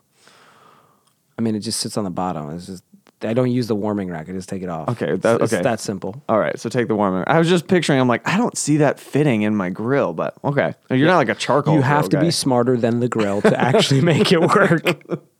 I 1.37 1.41
mean, 1.41 1.55
it 1.55 1.61
just 1.61 1.79
sits 1.79 1.97
on 1.97 2.03
the 2.03 2.09
bottom. 2.09 2.49
It's 2.49 2.65
just 2.65 2.83
I 3.21 3.33
don't 3.33 3.51
use 3.51 3.67
the 3.67 3.75
warming 3.75 4.09
rack. 4.09 4.29
I 4.29 4.31
just 4.31 4.47
take 4.47 4.61
it 4.63 4.69
off. 4.69 4.89
Okay, 4.89 5.15
that- 5.17 5.35
it's, 5.41 5.43
it's 5.45 5.53
okay. 5.53 5.63
that 5.63 5.79
simple. 5.79 6.21
All 6.29 6.39
right. 6.39 6.57
So 6.59 6.69
take 6.69 6.87
the 6.87 6.95
warming. 6.95 7.23
I 7.27 7.37
was 7.37 7.49
just 7.49 7.67
picturing. 7.67 7.99
I'm 7.99 8.07
like, 8.07 8.25
I 8.27 8.37
don't 8.37 8.57
see 8.57 8.77
that 8.77 8.99
fitting 8.99 9.41
in 9.41 9.55
my 9.55 9.69
grill, 9.69 10.13
but 10.13 10.35
okay. 10.43 10.73
You're 10.89 11.07
not 11.07 11.17
like 11.17 11.29
a 11.29 11.35
charcoal. 11.35 11.73
you 11.75 11.81
have 11.81 12.05
to 12.05 12.17
grill 12.17 12.21
be 12.23 12.31
smarter 12.31 12.77
than 12.77 12.99
the 13.01 13.09
grill 13.09 13.41
to 13.41 13.59
actually 13.59 14.01
make 14.01 14.31
it 14.31 14.39
work. 14.41 14.81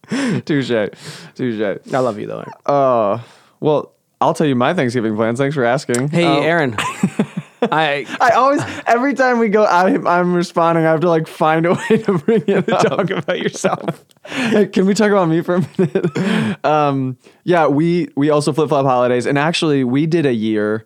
touche, 0.45 0.89
touche. 1.35 1.77
I 1.93 1.99
love 1.99 2.19
you 2.19 2.27
though. 2.27 2.43
Uh, 2.65 3.21
well, 3.59 3.93
I'll 4.21 4.33
tell 4.33 4.47
you 4.47 4.55
my 4.55 4.73
Thanksgiving 4.73 5.15
plans. 5.15 5.39
Thanks 5.39 5.55
for 5.55 5.63
asking. 5.63 6.09
Hey, 6.09 6.25
Um, 6.25 6.43
Aaron. 6.43 6.75
I 7.61 8.05
I 8.21 8.31
always, 8.31 8.61
every 8.85 9.13
time 9.13 9.39
we 9.39 9.49
go, 9.49 9.65
I'm 9.65 10.33
responding. 10.33 10.85
I 10.85 10.91
have 10.91 11.01
to 11.01 11.09
like 11.09 11.27
find 11.27 11.65
a 11.65 11.73
way 11.73 11.97
to 11.97 12.17
bring 12.17 12.43
it 12.47 12.69
up. 12.71 12.83
talk 12.83 13.09
about 13.09 13.39
yourself. 13.39 14.05
Hey, 14.25 14.67
Can 14.67 14.85
we 14.85 14.93
talk 14.93 15.11
about 15.11 15.27
me 15.27 15.41
for 15.41 15.55
a 15.55 15.69
minute? 15.77 16.65
um, 16.65 17.17
yeah, 17.43 17.67
we 17.67 18.09
we 18.15 18.29
also 18.29 18.53
flip 18.53 18.69
flop 18.69 18.85
holidays, 18.85 19.25
and 19.25 19.37
actually, 19.37 19.83
we 19.83 20.05
did 20.05 20.25
a 20.25 20.33
year 20.33 20.83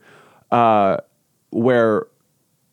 uh, 0.52 0.98
where 1.52 2.08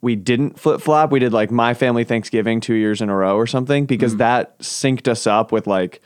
we 0.01 0.17
didn't 0.17 0.59
flip 0.59 0.81
flop. 0.81 1.11
We 1.11 1.19
did 1.19 1.33
like 1.33 1.51
my 1.51 1.75
family 1.75 2.05
Thanksgiving 2.05 2.61
two 2.61 2.75
years 2.75 3.01
in 3.01 3.11
a 3.11 3.17
row 3.17 3.37
or 3.37 3.47
something 3.47 3.87
because 3.87 4.17
that 4.17 4.59
synced 4.61 5.09
us 5.09 5.27
up 5.27 5.53
with 5.53 5.67
like 5.67 6.01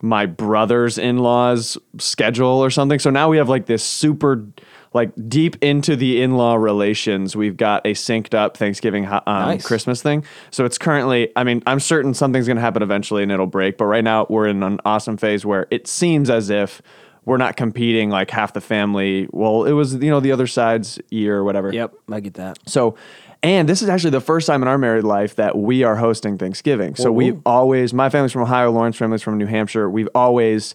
my 0.00 0.26
brother's 0.26 0.98
in 0.98 1.18
laws 1.18 1.78
schedule 1.98 2.46
or 2.46 2.70
something. 2.70 2.98
So 2.98 3.10
now 3.10 3.28
we 3.28 3.36
have 3.36 3.48
like 3.48 3.66
this 3.66 3.84
super 3.84 4.46
like 4.94 5.12
deep 5.28 5.62
into 5.62 5.96
the 5.96 6.22
in 6.22 6.36
law 6.36 6.54
relations. 6.54 7.36
We've 7.36 7.56
got 7.56 7.84
a 7.84 7.90
synced 7.90 8.32
up 8.32 8.56
Thanksgiving 8.56 9.06
um, 9.06 9.22
Nice. 9.26 9.66
Christmas 9.66 10.00
thing. 10.00 10.24
So 10.50 10.64
it's 10.64 10.78
currently. 10.78 11.30
I 11.36 11.44
mean, 11.44 11.62
I'm 11.66 11.80
certain 11.80 12.14
something's 12.14 12.46
going 12.46 12.56
to 12.56 12.62
happen 12.62 12.82
eventually 12.82 13.24
and 13.24 13.32
it'll 13.32 13.46
break. 13.46 13.76
But 13.76 13.86
right 13.86 14.04
now 14.04 14.26
we're 14.30 14.46
in 14.46 14.62
an 14.62 14.78
awesome 14.84 15.16
phase 15.16 15.44
where 15.44 15.66
it 15.70 15.86
seems 15.86 16.30
as 16.30 16.48
if. 16.48 16.80
We're 17.26 17.38
not 17.38 17.56
competing 17.56 18.10
like 18.10 18.30
half 18.30 18.52
the 18.52 18.60
family. 18.60 19.28
Well, 19.30 19.64
it 19.64 19.72
was 19.72 19.94
you 19.94 20.10
know 20.10 20.20
the 20.20 20.30
other 20.30 20.46
side's 20.46 21.00
year 21.08 21.38
or 21.38 21.42
whatever. 21.42 21.72
Yep, 21.72 21.94
I 22.12 22.20
get 22.20 22.34
that. 22.34 22.58
So, 22.66 22.96
and 23.42 23.66
this 23.66 23.80
is 23.80 23.88
actually 23.88 24.10
the 24.10 24.20
first 24.20 24.46
time 24.46 24.60
in 24.60 24.68
our 24.68 24.76
married 24.76 25.04
life 25.04 25.36
that 25.36 25.56
we 25.56 25.84
are 25.84 25.96
hosting 25.96 26.36
Thanksgiving. 26.36 26.96
So 26.96 27.04
Whoa, 27.04 27.12
we've 27.12 27.40
always, 27.46 27.94
my 27.94 28.10
family's 28.10 28.32
from 28.32 28.42
Ohio, 28.42 28.70
Lauren's 28.70 28.96
family's 28.96 29.22
from 29.22 29.38
New 29.38 29.46
Hampshire. 29.46 29.88
We've 29.88 30.08
always 30.14 30.74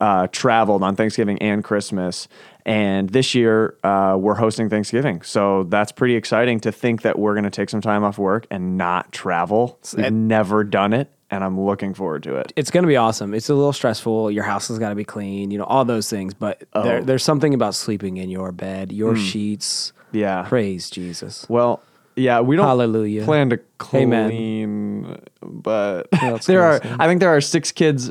uh, 0.00 0.26
traveled 0.32 0.82
on 0.82 0.96
Thanksgiving 0.96 1.38
and 1.38 1.62
Christmas. 1.62 2.26
And 2.64 3.10
this 3.10 3.34
year, 3.34 3.76
uh, 3.82 4.16
we're 4.18 4.34
hosting 4.36 4.68
Thanksgiving. 4.68 5.22
So 5.22 5.64
that's 5.64 5.90
pretty 5.92 6.14
exciting 6.14 6.60
to 6.60 6.70
think 6.72 7.02
that 7.02 7.18
we're 7.18 7.34
going 7.34 7.44
to 7.44 7.50
take 7.50 7.70
some 7.70 7.80
time 7.80 8.04
off 8.04 8.18
work 8.18 8.46
and 8.50 8.78
not 8.78 9.10
travel. 9.12 9.78
We've 9.96 10.06
it- 10.06 10.12
never 10.12 10.62
done 10.64 10.92
it. 10.92 11.10
And 11.30 11.42
I'm 11.42 11.58
looking 11.58 11.94
forward 11.94 12.22
to 12.24 12.36
it. 12.36 12.52
It's 12.56 12.70
going 12.70 12.82
to 12.82 12.86
be 12.88 12.96
awesome. 12.96 13.32
It's 13.32 13.48
a 13.48 13.54
little 13.54 13.72
stressful. 13.72 14.30
Your 14.30 14.44
house 14.44 14.68
has 14.68 14.78
got 14.78 14.90
to 14.90 14.94
be 14.94 15.02
clean, 15.04 15.50
you 15.50 15.56
know, 15.56 15.64
all 15.64 15.82
those 15.86 16.10
things. 16.10 16.34
But 16.34 16.64
Oh. 16.74 16.98
Hmm. 17.00 17.06
there's 17.06 17.22
something 17.22 17.54
about 17.54 17.74
sleeping 17.74 18.18
in 18.18 18.28
your 18.28 18.52
bed, 18.52 18.92
your 18.92 19.16
sheets. 19.16 19.94
Yeah. 20.12 20.42
Praise 20.46 20.90
Jesus. 20.90 21.46
Well, 21.48 21.82
yeah, 22.16 22.40
we 22.40 22.56
don't 22.56 22.66
Hallelujah. 22.66 23.24
plan 23.24 23.48
to 23.48 23.60
Amen. 23.94 24.28
clean, 24.28 25.16
but 25.40 26.08
else 26.22 26.44
there 26.44 26.62
are. 26.62 26.78
I 27.00 27.06
think 27.06 27.20
there 27.20 27.34
are 27.34 27.40
six 27.40 27.72
kids, 27.72 28.10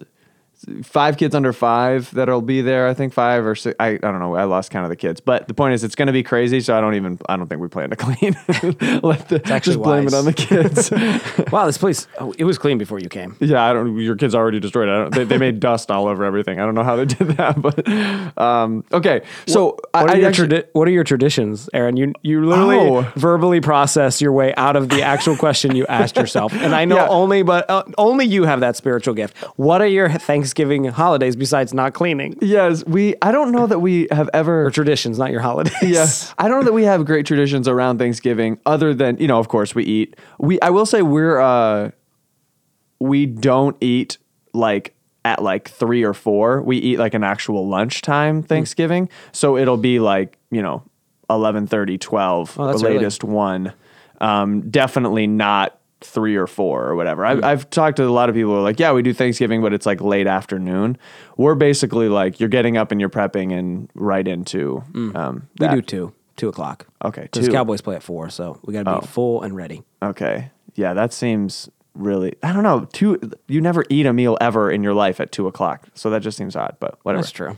five 0.84 1.18
kids 1.18 1.34
under 1.36 1.53
five 1.53 2.12
that'll 2.13 2.41
be 2.41 2.62
there. 2.62 2.88
I 2.88 2.94
think 2.94 3.13
five 3.13 3.46
or 3.46 3.56
six. 3.56 3.75
I, 3.80 3.89
I 3.89 3.98
don't 3.98 4.20
know. 4.20 4.36
I 4.36 4.44
lost 4.46 4.72
count 4.72 4.84
of 4.86 4.89
the 4.89 4.96
kids, 4.96 5.20
but 5.20 5.48
the 5.48 5.53
point 5.53 5.74
is, 5.74 5.84
it's 5.84 5.96
going 5.96 6.08
to 6.08 6.13
be 6.13 6.24
crazy. 6.24 6.62
So 6.62 6.77
I 6.77 6.82
don't 6.82 6.96
even. 6.96 7.20
I 7.27 7.38
don't 7.38 7.48
think 7.48 7.62
we 7.62 7.68
plan 7.68 7.89
to 7.89 7.96
clean. 7.96 8.36
Let 9.03 9.30
the, 9.30 9.41
actually 9.46 9.60
just 9.74 9.82
blame 9.82 10.06
wise. 10.06 10.13
it 10.13 10.18
on 10.18 10.25
the 10.25 10.34
kids. 10.34 10.91
Wow, 11.51 11.65
this 11.65 11.77
place, 11.77 12.08
oh, 12.20 12.34
it 12.38 12.46
was 12.46 12.58
clean 12.58 12.77
before 12.77 13.00
you 13.00 13.10
came. 13.10 13.36
yeah, 13.39 13.63
I 13.70 13.74
don't. 13.74 13.98
Your 13.98 14.15
kids 14.15 14.34
already 14.34 14.60
destroyed 14.60 14.88
it. 14.88 14.91
I 14.91 14.98
don't, 15.00 15.13
they, 15.13 15.24
they 15.25 15.38
made 15.38 15.60
dust 15.60 15.91
all 15.91 16.08
over 16.08 16.24
everything. 16.24 16.60
I 16.60 16.65
don't 16.65 16.75
know 16.75 16.84
how 16.84 16.96
they 16.96 17.06
did 17.06 17.27
that, 17.38 17.62
but 17.62 18.38
um, 18.41 18.84
okay. 18.94 19.22
So 19.48 19.77
I, 19.94 20.01
What 20.03 20.12
are, 20.12 20.13
I 20.15 20.20
your 20.20 20.30
actually- 20.30 20.48
tradi- 20.48 20.68
what 20.74 20.88
are 20.88 20.91
your 20.91 21.03
traditions, 21.03 21.70
Aaron? 21.74 21.98
You 21.98 22.13
you 22.22 22.46
literally 22.46 22.77
Oh. 22.77 23.01
verbally 23.15 23.60
process 23.60 24.22
your 24.22 24.32
way 24.32 24.53
out 24.56 24.75
of 24.75 24.89
the 24.89 25.01
actual 25.01 25.36
question 25.36 25.75
you 25.75 25.86
asked 25.88 26.15
yourself, 26.15 26.53
and 26.53 26.74
I 26.74 26.86
know 26.86 26.96
Yeah. 26.96 27.08
only, 27.10 27.44
but 27.44 27.70
uh, 27.70 27.84
only 27.98 28.25
you 28.25 28.44
have 28.46 28.62
that 28.62 28.75
spiritual 28.77 29.13
gift. 29.13 29.36
What 29.58 29.82
are 29.82 29.88
your 29.88 30.08
Thanksgiving 30.51 30.84
holidays 30.86 31.36
besides 31.38 31.74
not 31.74 31.93
cleaning? 31.93 32.36
yes, 32.41 32.84
we. 32.86 33.15
I 33.22 33.31
don't 33.31 33.51
know 33.53 33.67
that 33.67 33.79
we 33.79 34.08
have 34.12 34.29
ever 34.34 34.65
Or 34.65 34.72
traditions, 34.72 35.17
not 35.17 35.31
your 35.31 35.39
holidays. 35.39 35.74
Yes. 35.81 36.34
I 36.38 36.48
don't 36.50 36.60
know 36.60 36.65
that 36.65 36.74
we 36.74 36.84
have 36.84 37.05
great 37.05 37.25
traditions 37.25 37.67
around 37.70 38.00
Thanksgiving 38.00 38.60
other 38.65 38.93
than, 38.93 39.17
you 39.17 39.27
know, 39.27 39.39
of 39.39 39.48
course 39.48 39.74
we 39.74 39.84
eat. 39.86 40.15
We 40.39 40.60
I 40.60 40.70
will 40.72 40.86
say 40.86 41.01
we're 41.03 41.39
uh 41.39 41.91
we 43.00 43.25
don't 43.25 43.77
eat 43.81 44.17
like 44.53 44.93
at 45.24 45.41
like 45.41 45.70
3 45.70 46.03
or 46.03 46.13
4. 46.13 46.62
We 46.63 46.77
eat 46.77 47.00
like 47.00 47.13
an 47.13 47.24
actual 47.24 47.67
lunchtime 47.70 48.43
Thanksgiving. 48.43 49.08
So 49.31 49.55
it'll 49.58 49.77
be 49.77 50.00
like, 50.00 50.38
you 50.51 50.62
know, 50.62 50.84
11:30, 51.29 51.98
12, 52.00 52.60
Oh, 52.60 52.67
that's 52.67 52.81
the 52.81 52.88
early. 52.88 52.98
latest 52.98 53.24
one. 53.24 53.72
Um 54.20 54.70
definitely 54.70 55.27
not 55.27 55.77
three 56.01 56.36
or 56.36 56.48
four 56.48 56.86
or 56.88 56.96
whatever. 56.96 57.25
I've, 57.25 57.43
I've 57.43 57.70
talked 57.70 57.98
to 57.98 58.05
a 58.05 58.10
lot 58.10 58.29
of 58.29 58.36
people 58.36 58.51
who 58.51 58.58
are 58.58 58.62
like, 58.63 58.79
yeah, 58.79 58.91
we 58.91 59.01
do 59.01 59.13
Thanksgiving, 59.13 59.62
but 59.62 59.74
it's 59.74 59.86
like 59.86 60.01
late 60.01 60.27
afternoon. 60.27 60.98
We're 61.38 61.55
basically 61.55 62.10
like, 62.10 62.39
you're 62.39 62.50
getting 62.50 62.75
up 62.77 62.91
and 62.91 63.00
you're 63.00 63.10
prepping 63.10 63.58
and 63.58 63.89
right 63.93 64.27
into 64.27 64.84
um, 65.15 65.48
we 65.60 65.65
that. 65.67 65.75
do 65.75 65.81
two, 65.81 66.13
two 66.38 66.50
o'clock. 66.50 66.88
Okay, 67.05 67.24
because 67.24 67.46
two. 67.46 67.51
Cowboys 67.53 67.81
play 67.81 67.96
at 67.96 68.03
four, 68.03 68.29
so 68.29 68.60
we 68.63 68.74
got 68.74 68.84
to 68.84 68.91
be 68.91 68.98
Oh. 68.98 69.01
full 69.01 69.41
and 69.43 69.55
ready. 69.55 69.84
Okay. 70.01 70.50
Yeah, 70.75 70.93
that 70.93 71.13
seems 71.13 71.70
really. 71.93 72.36
I 72.41 72.53
don't 72.53 72.63
know. 72.63 72.88
Two. 72.93 73.20
You 73.48 73.60
never 73.62 73.84
eat 73.89 74.05
a 74.05 74.13
meal 74.13 74.38
ever 74.41 74.72
in 74.72 74.81
your 74.84 74.93
life 74.93 75.20
at 75.20 75.31
two 75.31 75.48
o'clock, 75.48 75.88
so 75.93 76.10
that 76.10 76.22
just 76.22 76.38
seems 76.38 76.55
odd. 76.55 76.77
But 76.79 76.98
whatever. 77.03 77.22
That's 77.22 77.31
true. 77.31 77.58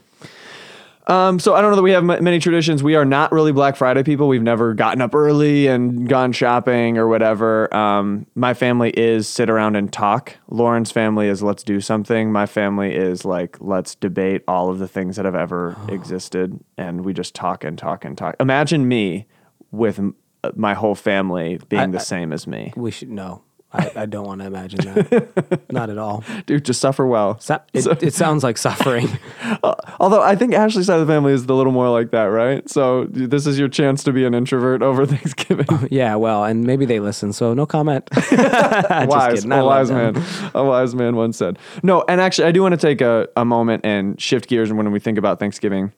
Um, 1.08 1.38
so 1.40 1.54
I 1.54 1.62
don't 1.62 1.72
know 1.72 1.76
that 1.76 1.82
we 1.84 1.92
have 1.92 2.10
m- 2.10 2.24
many 2.24 2.40
traditions. 2.40 2.82
We 2.82 2.96
are 2.96 3.04
not 3.04 3.32
really 3.34 3.52
Black 3.52 3.76
Friday 3.76 4.04
people. 4.04 4.28
We've 4.30 4.42
never 4.42 4.74
gotten 4.74 5.02
up 5.02 5.14
early 5.14 5.68
and 5.68 6.08
gone 6.08 6.32
shopping 6.32 6.98
or 6.98 7.08
whatever. 7.10 7.74
Um, 7.76 8.26
my 8.36 8.54
family 8.54 8.92
is 8.92 9.28
sit 9.28 9.50
around 9.50 9.76
and 9.76 9.92
talk. 9.92 10.38
Lauren's 10.50 10.92
family 10.92 11.28
is 11.28 11.44
let's 11.44 11.64
do 11.64 11.82
something. 11.82 12.32
My 12.32 12.46
family 12.46 12.96
is 12.96 13.26
like 13.26 13.58
let's 13.60 13.96
debate 13.96 14.44
all 14.48 14.70
of 14.70 14.80
the 14.80 14.88
things 14.88 15.18
that 15.18 15.26
have 15.26 15.36
ever 15.36 15.76
existed, 15.90 16.58
and 16.78 17.04
we 17.04 17.14
just 17.14 17.36
talk 17.36 17.64
and 17.66 17.78
talk 17.78 18.06
and 18.06 18.18
talk. 18.18 18.36
Imagine 18.40 18.88
me 18.88 19.28
with 19.72 20.00
m- 20.00 20.16
my 20.56 20.74
whole 20.74 20.96
family 20.96 21.60
being 21.68 21.82
I- 21.82 21.88
the 21.88 22.00
I- 22.00 22.02
same 22.04 22.32
as 22.32 22.48
me, 22.48 22.72
We 22.78 22.92
should 22.92 23.10
no. 23.10 23.42
I, 23.74 23.92
I 23.96 24.06
don't 24.06 24.26
want 24.28 24.42
to 24.42 24.48
imagine 24.48 24.80
that. 24.94 25.62
Not 25.72 25.90
at 25.90 25.98
all. 25.98 26.24
dude. 26.46 26.64
Just 26.66 26.80
suffer 26.80 27.08
well. 27.08 27.40
So- 27.40 27.60
It, 27.74 27.86
it 28.04 28.14
sounds 28.14 28.44
like 28.44 28.58
suffering. 28.58 29.10
Uh, 29.64 29.76
although 30.00 30.22
I 30.22 30.36
think 30.36 30.54
Ashley's 30.54 30.88
side 30.88 31.00
of 31.00 31.08
the 31.08 31.14
family 31.14 31.32
is 31.32 31.46
a 31.46 31.54
little 31.54 31.72
more 31.72 31.90
like 31.90 32.12
that, 32.12 32.24
right? 32.26 32.68
So 32.70 33.06
this 33.06 33.46
is 33.48 33.58
your 33.60 33.68
chance 33.70 34.04
to 34.04 34.12
be 34.12 34.26
an 34.26 34.34
introvert 34.34 34.82
over 34.82 35.06
Thanksgiving. 35.14 35.66
Oh, 35.70 35.88
yeah, 35.90 36.16
well, 36.16 36.44
and 36.44 36.66
maybe 36.66 36.86
they 36.86 37.00
listen, 37.00 37.32
so 37.34 37.54
no 37.54 37.66
comment. 37.66 38.10
Wise, 38.14 39.36
kidding. 39.36 39.52
A 39.52 39.64
wise 39.64 39.92
man. 39.92 40.22
A 40.54 40.64
wise 40.66 40.96
man 40.96 41.16
once 41.16 41.38
said. 41.38 41.58
No, 41.82 42.04
and 42.10 42.20
actually, 42.20 42.48
I 42.48 42.52
do 42.52 42.62
want 42.62 42.74
to 42.74 42.78
take 42.78 43.00
a, 43.02 43.28
a 43.38 43.46
moment 43.46 43.86
and 43.86 44.20
shift 44.20 44.50
gears 44.50 44.72
when 44.74 44.92
we 44.92 45.00
think 45.00 45.18
about 45.18 45.40
Thanksgiving 45.40 45.94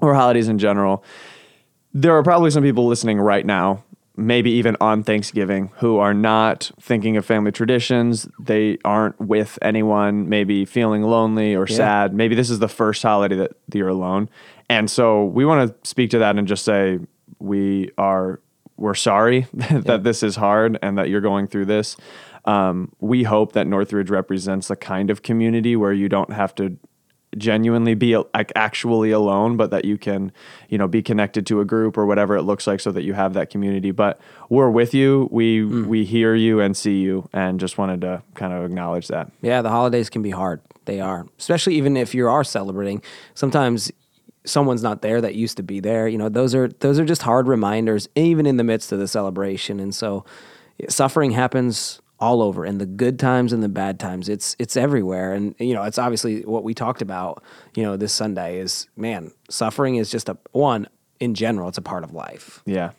or 0.00 0.14
holidays 0.14 0.48
in 0.48 0.58
general. 0.58 1.04
There 1.94 2.16
are 2.16 2.22
probably 2.22 2.50
some 2.50 2.62
people 2.62 2.86
listening 2.86 3.20
right 3.20 3.46
now, 3.46 3.84
maybe 4.16 4.50
even 4.50 4.76
on 4.80 5.02
Thanksgiving, 5.02 5.70
who 5.76 5.98
are 5.98 6.12
not 6.14 6.70
thinking 6.80 7.16
of 7.16 7.24
family 7.24 7.52
traditions. 7.52 8.28
They 8.38 8.78
aren't 8.84 9.18
with 9.20 9.58
anyone, 9.62 10.28
maybe 10.28 10.64
feeling 10.64 11.02
lonely 11.02 11.54
or 11.54 11.66
Yeah. 11.68 11.76
sad. 11.76 12.14
Maybe 12.14 12.34
this 12.34 12.50
is 12.50 12.58
the 12.58 12.68
first 12.68 13.02
holiday 13.02 13.36
that 13.36 13.52
you're 13.72 13.88
alone. 13.88 14.28
And 14.68 14.90
so 14.90 15.24
we 15.24 15.44
want 15.44 15.68
to 15.82 15.88
speak 15.88 16.10
to 16.10 16.18
that 16.18 16.36
and 16.38 16.46
just 16.46 16.64
say 16.64 16.98
we 17.38 17.90
are 17.98 18.40
we're 18.78 18.94
sorry 18.94 19.46
that 19.70 20.02
this 20.02 20.22
is 20.22 20.34
hard 20.36 20.78
and 20.82 20.98
that 20.98 21.08
you're 21.08 21.20
going 21.20 21.46
through 21.46 21.66
this. 21.66 21.96
Um, 22.46 22.90
we 23.00 23.22
hope 23.22 23.52
that 23.52 23.66
Northridge 23.68 24.10
represents 24.10 24.68
the 24.68 24.74
kind 24.76 25.08
of 25.10 25.22
community 25.22 25.76
where 25.76 25.92
you 25.92 26.08
don't 26.08 26.32
have 26.32 26.54
to 26.56 26.76
genuinely 27.38 27.94
be 27.94 28.16
like 28.16 28.52
actually 28.54 29.10
alone, 29.10 29.56
but 29.56 29.70
that 29.70 29.84
you 29.84 29.98
can, 29.98 30.32
you 30.68 30.78
know, 30.78 30.86
be 30.86 31.02
connected 31.02 31.46
to 31.46 31.60
a 31.60 31.64
group 31.64 31.96
or 31.96 32.06
whatever 32.06 32.36
it 32.36 32.42
looks 32.42 32.66
like, 32.66 32.80
so 32.80 32.92
that 32.92 33.02
you 33.02 33.14
have 33.14 33.34
that 33.34 33.50
community. 33.50 33.90
But 33.90 34.20
we're 34.48 34.70
with 34.70 34.94
you. 34.94 35.28
We 35.30 35.60
mm. 35.60 35.86
we 35.86 36.04
hear 36.04 36.34
you 36.34 36.60
and 36.60 36.76
see 36.76 37.00
you, 37.00 37.28
and 37.32 37.58
just 37.58 37.78
wanted 37.78 38.00
to 38.02 38.22
kind 38.34 38.52
of 38.52 38.64
acknowledge 38.64 39.08
that. 39.08 39.30
Yeah, 39.40 39.62
the 39.62 39.70
holidays 39.70 40.10
can 40.10 40.22
be 40.22 40.30
hard. 40.30 40.60
They 40.84 41.00
are, 41.00 41.26
especially 41.38 41.76
even 41.76 41.96
if 41.96 42.14
you 42.14 42.28
are 42.28 42.44
celebrating. 42.44 43.02
Sometimes 43.34 43.92
someone's 44.44 44.82
not 44.82 45.02
there 45.02 45.20
that 45.20 45.34
used 45.34 45.56
to 45.56 45.62
be 45.62 45.80
there. 45.80 46.08
You 46.08 46.18
know, 46.18 46.28
those 46.28 46.54
are 46.54 46.68
those 46.80 46.98
are 46.98 47.04
just 47.04 47.22
hard 47.22 47.46
reminders, 47.46 48.08
even 48.14 48.46
in 48.46 48.56
the 48.56 48.64
midst 48.64 48.92
of 48.92 48.98
the 48.98 49.08
celebration. 49.08 49.80
And 49.80 49.94
so, 49.94 50.24
suffering 50.88 51.30
happens 51.32 52.00
all 52.22 52.40
over, 52.40 52.64
in 52.64 52.78
the 52.78 52.86
good 52.86 53.18
times 53.18 53.52
and 53.52 53.64
the 53.64 53.68
bad 53.68 53.98
times. 53.98 54.28
It's 54.28 54.54
it's 54.60 54.76
everywhere, 54.76 55.34
and 55.34 55.56
you 55.58 55.74
know, 55.74 55.82
it's 55.82 55.98
obviously 55.98 56.42
what 56.42 56.62
we 56.62 56.72
talked 56.72 57.02
about. 57.02 57.42
You 57.74 57.82
know, 57.82 57.96
this 57.96 58.12
Sunday 58.12 58.60
is 58.60 58.86
man, 58.96 59.32
suffering 59.50 59.96
is 59.96 60.08
just 60.08 60.28
a 60.28 60.38
one 60.52 60.86
in 61.18 61.34
general. 61.34 61.68
It's 61.68 61.78
a 61.78 61.82
part 61.82 62.04
of 62.04 62.14
life. 62.14 62.62
Yeah. 62.64 62.92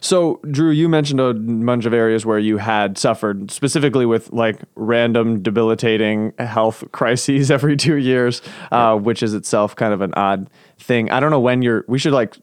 So, 0.00 0.40
Drew, 0.50 0.70
you 0.70 0.88
mentioned 0.88 1.20
a 1.20 1.34
bunch 1.34 1.86
of 1.86 1.92
areas 1.94 2.26
where 2.26 2.38
you 2.38 2.58
had 2.58 2.98
suffered, 2.98 3.50
specifically 3.50 4.06
with 4.06 4.32
like 4.32 4.60
random 4.74 5.40
debilitating 5.40 6.32
health 6.38 6.84
crises 6.92 7.50
every 7.50 7.76
two 7.76 7.96
years, 7.96 8.42
uh, 8.70 8.96
which 8.96 9.22
is 9.22 9.34
itself 9.34 9.74
kind 9.76 9.94
of 9.94 10.00
an 10.00 10.12
odd 10.14 10.50
thing. 10.78 11.10
I 11.10 11.20
don't 11.20 11.30
know 11.30 11.40
when 11.40 11.62
you're, 11.62 11.84
we 11.88 11.98
should 11.98 12.12
like 12.12 12.36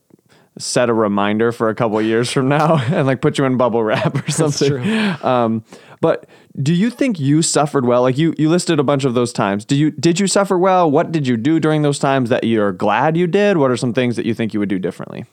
set 0.58 0.90
a 0.90 0.94
reminder 0.94 1.52
for 1.52 1.70
a 1.70 1.76
couple 1.76 2.00
of 2.00 2.06
years 2.06 2.32
from 2.32 2.48
now 2.48 2.78
and 2.92 3.06
like 3.08 3.22
put 3.22 3.38
you 3.38 3.46
in 3.46 3.58
bubble 3.58 3.84
wrap 3.84 4.16
or 4.16 4.32
something. 4.32 4.76
Um, 5.26 5.64
but 6.02 6.28
do 6.62 6.74
you 6.74 6.90
think 6.90 7.20
you 7.20 7.42
suffered 7.42 7.86
well? 7.86 8.02
Like 8.04 8.18
you, 8.18 8.34
you 8.38 8.50
listed 8.50 8.80
a 8.80 8.84
bunch 8.84 9.06
of 9.06 9.14
those 9.16 9.34
times. 9.34 9.66
Do 9.66 9.76
you, 9.76 9.92
did 9.92 10.20
you 10.20 10.28
suffer 10.28 10.58
well? 10.58 10.90
What 10.90 11.12
did 11.12 11.26
you 11.28 11.36
do 11.36 11.60
during 11.60 11.82
those 11.82 11.98
times 11.98 12.30
that 12.30 12.44
you're 12.44 12.72
glad 12.72 13.18
you 13.18 13.28
did? 13.28 13.58
What 13.58 13.72
are 13.72 13.78
some 13.78 13.94
things 13.94 14.16
that 14.18 14.26
you 14.26 14.34
think 14.34 14.54
you 14.54 14.60
would 14.60 14.70
do 14.70 14.78
differently? 14.78 15.26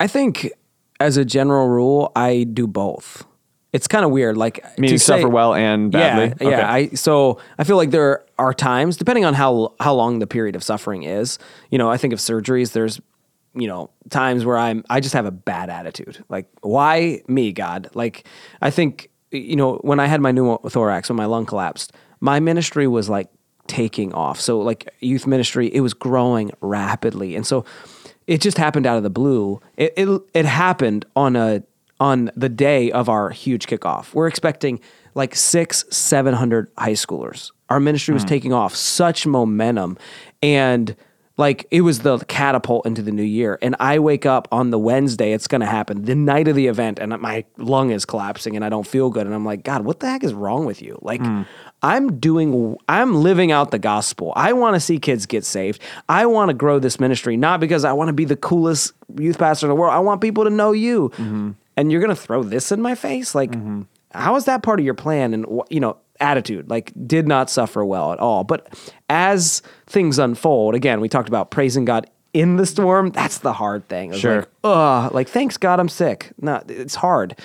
I 0.00 0.06
think, 0.06 0.50
as 0.98 1.16
a 1.16 1.24
general 1.24 1.68
rule, 1.68 2.10
I 2.16 2.44
do 2.44 2.66
both. 2.66 3.24
It's 3.72 3.86
kind 3.86 4.04
of 4.04 4.10
weird, 4.10 4.36
like 4.36 4.64
Meaning 4.78 4.96
to 4.96 4.98
say- 4.98 5.18
suffer 5.18 5.28
well 5.28 5.54
and 5.54 5.92
badly? 5.92 6.34
Yeah, 6.40 6.58
yeah. 6.58 6.72
I 6.72 6.88
so 6.88 7.38
I 7.56 7.64
feel 7.64 7.76
like 7.76 7.90
there 7.92 8.24
are 8.36 8.52
times, 8.52 8.96
depending 8.96 9.24
on 9.24 9.34
how 9.34 9.74
how 9.78 9.94
long 9.94 10.18
the 10.18 10.26
period 10.26 10.56
of 10.56 10.64
suffering 10.64 11.04
is. 11.04 11.38
You 11.70 11.78
know, 11.78 11.88
I 11.88 11.96
think 11.96 12.12
of 12.12 12.18
surgeries. 12.18 12.72
There's 12.72 13.00
you 13.54 13.66
know 13.66 13.90
times 14.10 14.44
where 14.44 14.56
I'm 14.56 14.84
I 14.88 15.00
just 15.00 15.14
have 15.14 15.26
a 15.26 15.30
bad 15.30 15.70
attitude. 15.70 16.24
Like, 16.28 16.46
why 16.62 17.22
me, 17.26 17.52
God? 17.52 17.88
Like, 17.94 18.26
I 18.60 18.70
think 18.70 19.10
you 19.30 19.56
know 19.56 19.76
when 19.82 20.00
I 20.00 20.06
had 20.06 20.20
my 20.20 20.32
pneumothorax 20.32 21.08
when 21.08 21.16
my 21.16 21.26
lung 21.26 21.46
collapsed, 21.46 21.92
my 22.20 22.40
ministry 22.40 22.86
was 22.86 23.08
like 23.08 23.28
taking 23.66 24.12
off. 24.12 24.40
So 24.40 24.60
like 24.60 24.92
youth 25.00 25.26
ministry, 25.26 25.72
it 25.72 25.80
was 25.80 25.94
growing 25.94 26.50
rapidly, 26.60 27.36
and 27.36 27.46
so 27.46 27.64
it 28.26 28.40
just 28.40 28.58
happened 28.58 28.86
out 28.86 28.96
of 28.96 29.02
the 29.02 29.10
blue. 29.10 29.60
It 29.76 29.94
it, 29.96 30.22
it 30.34 30.44
happened 30.44 31.04
on 31.16 31.36
a 31.36 31.62
on 31.98 32.30
the 32.34 32.48
day 32.48 32.90
of 32.90 33.08
our 33.08 33.30
huge 33.30 33.66
kickoff. 33.66 34.14
We're 34.14 34.28
expecting 34.28 34.80
like 35.14 35.34
six, 35.34 35.84
seven 35.90 36.34
hundred 36.34 36.70
high 36.78 36.92
schoolers. 36.92 37.50
Our 37.68 37.80
ministry 37.80 38.14
was 38.14 38.22
hmm. 38.22 38.28
taking 38.28 38.52
off 38.52 38.74
such 38.74 39.26
momentum, 39.26 39.98
and 40.42 40.96
like 41.40 41.66
it 41.70 41.80
was 41.80 42.00
the 42.00 42.18
catapult 42.28 42.86
into 42.86 43.02
the 43.02 43.10
new 43.10 43.24
year. 43.24 43.58
And 43.60 43.74
I 43.80 43.98
wake 43.98 44.26
up 44.26 44.46
on 44.52 44.70
the 44.70 44.78
Wednesday, 44.78 45.32
it's 45.32 45.48
going 45.48 45.62
to 45.62 45.66
happen, 45.66 46.04
the 46.04 46.14
night 46.14 46.46
of 46.46 46.54
the 46.54 46.68
event, 46.68 47.00
and 47.00 47.18
my 47.18 47.44
lung 47.56 47.90
is 47.90 48.04
collapsing, 48.04 48.54
and 48.54 48.64
I 48.64 48.68
don't 48.68 48.86
feel 48.86 49.10
good. 49.10 49.26
And 49.26 49.34
I'm 49.34 49.44
like, 49.44 49.64
God, 49.64 49.84
what 49.84 49.98
the 50.00 50.08
heck 50.08 50.22
is 50.22 50.32
wrong 50.32 50.66
with 50.66 50.80
you? 50.80 50.98
Like. 51.02 51.20
Hmm. 51.20 51.42
I'm 51.82 52.18
doing, 52.18 52.76
I'm 52.90 53.14
living 53.14 53.52
out 53.52 53.70
the 53.70 53.78
gospel. 53.78 54.34
I 54.36 54.52
want 54.52 54.74
to 54.74 54.80
see 54.80 54.98
kids 54.98 55.24
get 55.24 55.46
saved. 55.46 55.80
I 56.10 56.26
want 56.26 56.50
to 56.50 56.54
grow 56.54 56.78
this 56.78 57.00
ministry, 57.00 57.38
not 57.38 57.58
because 57.58 57.86
I 57.86 57.94
want 57.94 58.08
to 58.08 58.12
be 58.12 58.26
the 58.26 58.36
coolest 58.36 58.92
youth 59.18 59.38
pastor 59.38 59.64
in 59.64 59.70
the 59.70 59.74
world. 59.74 59.94
I 59.94 60.00
want 60.00 60.20
people 60.20 60.44
to 60.44 60.50
know 60.50 60.72
you. 60.72 61.08
Mm-hmm. 61.14 61.52
And 61.78 61.90
you're 61.90 62.02
going 62.02 62.14
to 62.14 62.22
throw 62.22 62.42
this 62.42 62.70
in 62.70 62.82
my 62.82 62.94
face? 62.94 63.34
Like, 63.34 63.52
mm-hmm. 63.52 63.82
how 64.12 64.36
is 64.36 64.44
that 64.44 64.62
part 64.62 64.78
of 64.78 64.84
your 64.84 64.92
plan? 64.92 65.32
And, 65.32 65.46
you 65.70 65.80
know, 65.80 65.96
attitude, 66.20 66.70
like, 66.70 66.92
did 67.06 67.26
not 67.26 67.50
suffer 67.50 67.84
well 67.84 68.12
at 68.12 68.18
all. 68.18 68.44
But 68.44 68.92
as 69.08 69.62
things 69.86 70.18
unfold, 70.18 70.74
again, 70.74 71.00
we 71.00 71.08
talked 71.08 71.28
about 71.28 71.50
praising 71.50 71.84
God 71.84 72.08
in 72.32 72.56
the 72.56 72.66
storm. 72.66 73.10
That's 73.10 73.38
the 73.38 73.52
hard 73.52 73.88
thing. 73.88 74.12
Sure. 74.12 74.40
Like, 74.40 74.48
Ugh, 74.64 75.14
like, 75.14 75.28
thanks 75.28 75.56
God 75.56 75.80
I'm 75.80 75.88
sick. 75.88 76.32
No, 76.40 76.62
it's 76.68 76.94
hard. 76.94 77.36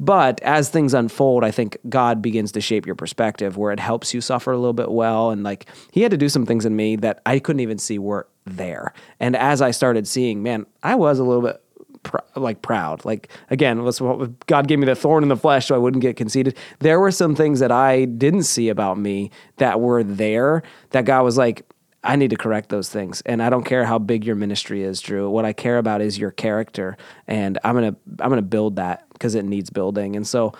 But 0.00 0.40
as 0.40 0.70
things 0.70 0.94
unfold, 0.94 1.44
I 1.44 1.50
think 1.50 1.76
God 1.90 2.22
begins 2.22 2.52
to 2.52 2.60
shape 2.62 2.86
your 2.86 2.94
perspective 2.94 3.58
where 3.58 3.70
it 3.70 3.78
helps 3.78 4.14
you 4.14 4.22
suffer 4.22 4.50
a 4.50 4.56
little 4.56 4.72
bit 4.72 4.90
well. 4.90 5.28
And 5.30 5.42
like 5.42 5.66
he 5.92 6.00
had 6.00 6.10
to 6.10 6.16
do 6.16 6.30
some 6.30 6.46
things 6.46 6.64
in 6.64 6.74
me 6.74 6.96
that 6.96 7.20
I 7.26 7.38
couldn't 7.38 7.60
even 7.60 7.76
see 7.76 7.98
were 7.98 8.26
there. 8.46 8.94
And 9.20 9.36
as 9.36 9.60
I 9.60 9.72
started 9.72 10.08
seeing, 10.08 10.42
man, 10.42 10.64
I 10.82 10.94
was 10.94 11.18
a 11.18 11.24
little 11.24 11.42
bit 11.42 11.62
pr- 12.02 12.18
like 12.36 12.62
proud. 12.62 13.04
Like 13.04 13.28
again, 13.50 13.82
was 13.82 14.00
what 14.00 14.46
God 14.46 14.68
gave 14.68 14.78
me 14.78 14.86
the 14.86 14.94
thorn 14.94 15.22
in 15.22 15.28
the 15.28 15.36
flesh 15.36 15.66
so 15.66 15.74
I 15.74 15.78
wouldn't 15.78 16.02
get 16.02 16.16
conceited. 16.16 16.56
There 16.80 17.00
were 17.00 17.10
some 17.10 17.34
things 17.34 17.60
that 17.60 17.72
I 17.72 18.04
didn't 18.04 18.44
see 18.44 18.68
about 18.68 18.98
me 18.98 19.30
that 19.56 19.80
were 19.80 20.02
there 20.02 20.62
that 20.90 21.04
God 21.04 21.22
was 21.22 21.36
like, 21.36 21.64
I 22.02 22.16
need 22.16 22.30
to 22.30 22.36
correct 22.36 22.70
those 22.70 22.88
things. 22.88 23.20
And 23.26 23.42
I 23.42 23.50
don't 23.50 23.64
care 23.64 23.84
how 23.84 23.98
big 23.98 24.24
your 24.24 24.36
ministry 24.36 24.82
is, 24.82 25.00
Drew. 25.00 25.28
What 25.28 25.44
I 25.44 25.52
care 25.52 25.76
about 25.76 26.00
is 26.00 26.18
your 26.18 26.30
character. 26.30 26.96
And 27.26 27.58
I'm 27.62 27.74
gonna 27.74 27.96
I'm 28.20 28.30
gonna 28.30 28.42
build 28.42 28.76
that 28.76 29.06
because 29.12 29.34
it 29.34 29.44
needs 29.44 29.70
building. 29.70 30.16
And 30.16 30.26
so 30.26 30.52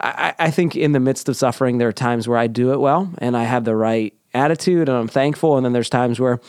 I, 0.00 0.34
I 0.38 0.50
think 0.50 0.76
in 0.76 0.92
the 0.92 1.00
midst 1.00 1.28
of 1.28 1.36
suffering, 1.36 1.78
there 1.78 1.88
are 1.88 1.92
times 1.92 2.28
where 2.28 2.38
I 2.38 2.46
do 2.46 2.72
it 2.72 2.80
well 2.80 3.12
and 3.18 3.36
I 3.36 3.44
have 3.44 3.64
the 3.64 3.76
right 3.76 4.14
attitude 4.32 4.88
and 4.88 4.96
I'm 4.96 5.08
thankful. 5.08 5.56
And 5.56 5.64
then 5.64 5.72
there's 5.72 5.90
times 5.90 6.20
where 6.20 6.40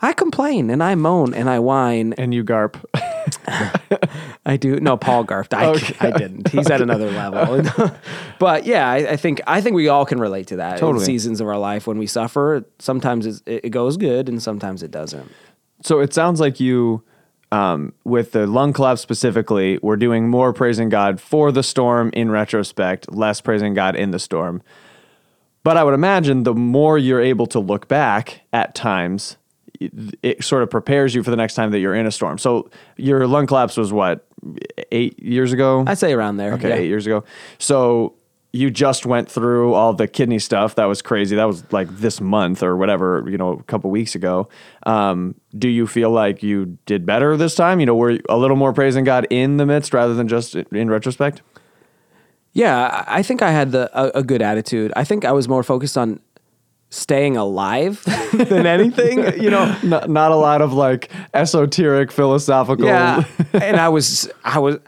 I 0.00 0.12
complain 0.12 0.70
and 0.70 0.82
I 0.82 0.94
moan 0.94 1.34
and 1.34 1.50
I 1.50 1.58
whine. 1.58 2.12
And 2.14 2.32
you 2.32 2.44
garp. 2.44 2.76
I 4.46 4.56
do. 4.56 4.78
No, 4.80 4.96
Paul 4.96 5.24
garfed. 5.24 5.54
I, 5.54 5.66
Okay. 5.66 5.96
I 6.00 6.10
didn't. 6.12 6.48
He's 6.48 6.70
at 6.70 6.80
another 6.80 7.10
level. 7.10 7.62
but 8.38 8.64
yeah, 8.64 8.88
I, 8.88 8.96
I 8.96 9.16
think 9.16 9.40
I 9.46 9.60
think 9.60 9.74
we 9.74 9.88
all 9.88 10.06
can 10.06 10.20
relate 10.20 10.46
to 10.48 10.56
that. 10.56 10.78
Totally. 10.78 11.02
In 11.02 11.06
seasons 11.06 11.40
of 11.40 11.48
our 11.48 11.58
life 11.58 11.86
when 11.86 11.98
we 11.98 12.06
suffer, 12.06 12.64
sometimes 12.78 13.26
it's, 13.26 13.42
it 13.46 13.70
goes 13.70 13.96
good 13.96 14.28
and 14.28 14.42
sometimes 14.42 14.82
it 14.82 14.90
doesn't. 14.90 15.30
So 15.82 16.00
it 16.00 16.12
sounds 16.14 16.40
like 16.40 16.58
you, 16.60 17.02
um, 17.52 17.92
with 18.04 18.32
the 18.32 18.46
lung 18.46 18.72
collapse 18.72 19.00
specifically, 19.00 19.78
were 19.82 19.96
doing 19.96 20.28
more 20.28 20.52
praising 20.52 20.88
God 20.88 21.20
for 21.20 21.50
the 21.52 21.62
storm 21.62 22.10
in 22.12 22.30
retrospect, 22.30 23.12
less 23.12 23.40
praising 23.40 23.74
God 23.74 23.94
in 23.96 24.10
the 24.10 24.18
storm. 24.18 24.62
But 25.64 25.76
I 25.76 25.84
would 25.84 25.94
imagine 25.94 26.44
the 26.44 26.54
more 26.54 26.98
you're 26.98 27.20
able 27.20 27.46
to 27.48 27.58
look 27.58 27.88
back 27.88 28.42
at 28.52 28.74
times, 28.74 29.36
it, 29.80 30.42
sort 30.44 30.62
of 30.62 30.70
prepares 30.70 31.14
you 31.14 31.22
for 31.22 31.30
the 31.30 31.36
next 31.36 31.54
time 31.54 31.70
that 31.70 31.78
you're 31.78 31.94
in 31.94 32.06
a 32.06 32.10
storm. 32.10 32.38
So 32.38 32.70
your 32.96 33.26
lung 33.26 33.46
collapse 33.46 33.76
was 33.76 33.92
what, 33.92 34.26
eight 34.92 35.22
years 35.22 35.52
ago? 35.52 35.84
I'd 35.86 35.98
say 35.98 36.12
around 36.12 36.36
there. 36.36 36.54
Okay, 36.54 36.68
yeah. 36.68 36.76
eight 36.76 36.88
years 36.88 37.06
ago. 37.06 37.24
So 37.58 38.14
you 38.52 38.70
just 38.70 39.04
went 39.04 39.30
through 39.30 39.74
all 39.74 39.92
the 39.92 40.08
kidney 40.08 40.38
stuff. 40.38 40.74
That 40.76 40.86
was 40.86 41.02
crazy. 41.02 41.36
That 41.36 41.44
was 41.44 41.70
like 41.72 41.88
this 41.98 42.20
month 42.20 42.62
or 42.62 42.76
whatever, 42.76 43.24
you 43.28 43.36
know, 43.36 43.52
a 43.52 43.62
couple 43.64 43.90
weeks 43.90 44.14
ago. 44.14 44.48
Um, 44.86 45.34
do 45.56 45.68
you 45.68 45.86
feel 45.86 46.10
like 46.10 46.42
you 46.42 46.78
did 46.86 47.04
better 47.04 47.36
this 47.36 47.54
time? 47.54 47.78
You 47.78 47.86
know, 47.86 47.94
were 47.94 48.12
you 48.12 48.20
a 48.28 48.38
little 48.38 48.56
more 48.56 48.72
praising 48.72 49.04
God 49.04 49.26
in 49.30 49.58
the 49.58 49.66
midst 49.66 49.92
rather 49.92 50.14
than 50.14 50.28
just 50.28 50.54
in 50.54 50.88
retrospect? 50.88 51.42
Yeah, 52.54 53.04
I 53.06 53.18
I 53.18 53.22
think 53.22 53.42
I 53.42 53.50
had 53.50 53.72
the 53.72 53.90
a, 53.92 54.20
a 54.20 54.22
good 54.22 54.40
attitude. 54.40 54.92
I 54.96 55.04
think 55.04 55.24
I 55.24 55.32
was 55.32 55.46
more 55.46 55.62
focused 55.62 55.98
on 55.98 56.20
staying 56.90 57.36
alive 57.36 58.02
than 58.32 58.66
anything. 58.66 59.40
You 59.42 59.50
know, 59.50 59.76
Not, 59.82 60.08
not 60.08 60.32
a 60.32 60.36
lot 60.36 60.62
of 60.62 60.72
like 60.72 61.10
esoteric 61.34 62.10
philosophical. 62.12 62.86
yeah. 62.86 63.24
and 63.52 63.76
I 63.76 63.88
was, 63.88 64.30
I 64.44 64.58
was, 64.58 64.78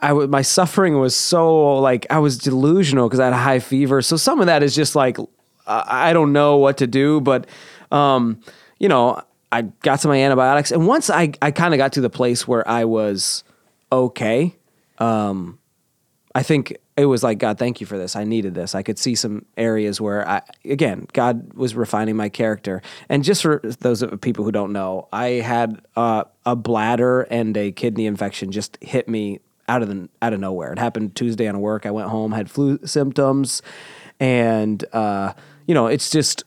I 0.00 0.12
was, 0.12 0.28
my 0.28 0.42
suffering 0.42 0.98
was 0.98 1.16
so 1.16 1.76
like 1.78 2.06
I 2.10 2.18
was 2.18 2.38
delusional 2.38 3.08
because 3.08 3.20
I 3.20 3.24
had 3.24 3.32
a 3.32 3.38
high 3.38 3.58
fever. 3.58 4.02
So 4.02 4.16
some 4.16 4.40
of 4.40 4.46
that 4.46 4.62
is 4.62 4.74
just 4.74 4.94
like 4.94 5.18
I 5.66 6.10
I 6.10 6.12
don't 6.12 6.32
know 6.32 6.56
what 6.56 6.78
to 6.78 6.86
do, 6.86 7.20
but 7.20 7.46
um, 7.90 8.40
you 8.78 8.88
know, 8.88 9.22
I 9.50 9.62
got 9.62 10.00
to 10.00 10.08
my 10.08 10.20
antibiotics, 10.20 10.72
and 10.72 10.86
once 10.86 11.08
I 11.08 11.32
I 11.40 11.50
kind 11.50 11.72
of 11.72 11.78
got 11.78 11.92
to 11.94 12.00
the 12.00 12.10
place 12.10 12.46
where 12.46 12.66
I 12.68 12.84
was 12.84 13.44
okay, 13.92 14.56
um, 14.98 15.58
I 16.34 16.42
think 16.42 16.76
it 16.96 17.06
was 17.06 17.22
like 17.22 17.38
God, 17.38 17.58
thank 17.58 17.80
you 17.80 17.86
for 17.86 17.98
this. 17.98 18.14
I 18.14 18.24
needed 18.24 18.54
this. 18.54 18.74
I 18.74 18.82
could 18.82 18.98
see 18.98 19.14
some 19.14 19.46
areas 19.56 20.00
where 20.00 20.26
I 20.28 20.42
again, 20.64 21.06
God 21.12 21.52
was 21.54 21.74
refining 21.74 22.16
my 22.16 22.28
character. 22.28 22.82
And 23.08 23.24
just 23.24 23.42
for 23.42 23.60
those 23.80 24.04
people 24.20 24.44
who 24.44 24.52
don't 24.52 24.72
know, 24.72 25.08
I 25.12 25.26
had 25.26 25.82
uh, 25.96 26.24
a 26.46 26.54
bladder 26.54 27.22
and 27.22 27.56
a 27.56 27.72
kidney 27.72 28.06
infection 28.06 28.52
just 28.52 28.78
hit 28.80 29.08
me 29.08 29.40
out 29.66 29.82
of 29.82 29.88
the 29.88 30.08
out 30.22 30.32
of 30.32 30.40
nowhere. 30.40 30.72
It 30.72 30.78
happened 30.78 31.16
Tuesday 31.16 31.48
on 31.48 31.60
work. 31.60 31.84
I 31.84 31.90
went 31.90 32.08
home, 32.10 32.32
had 32.32 32.48
flu 32.50 32.78
symptoms, 32.84 33.60
and 34.20 34.84
uh, 34.92 35.32
you 35.66 35.74
know, 35.74 35.86
it's 35.88 36.10
just 36.10 36.44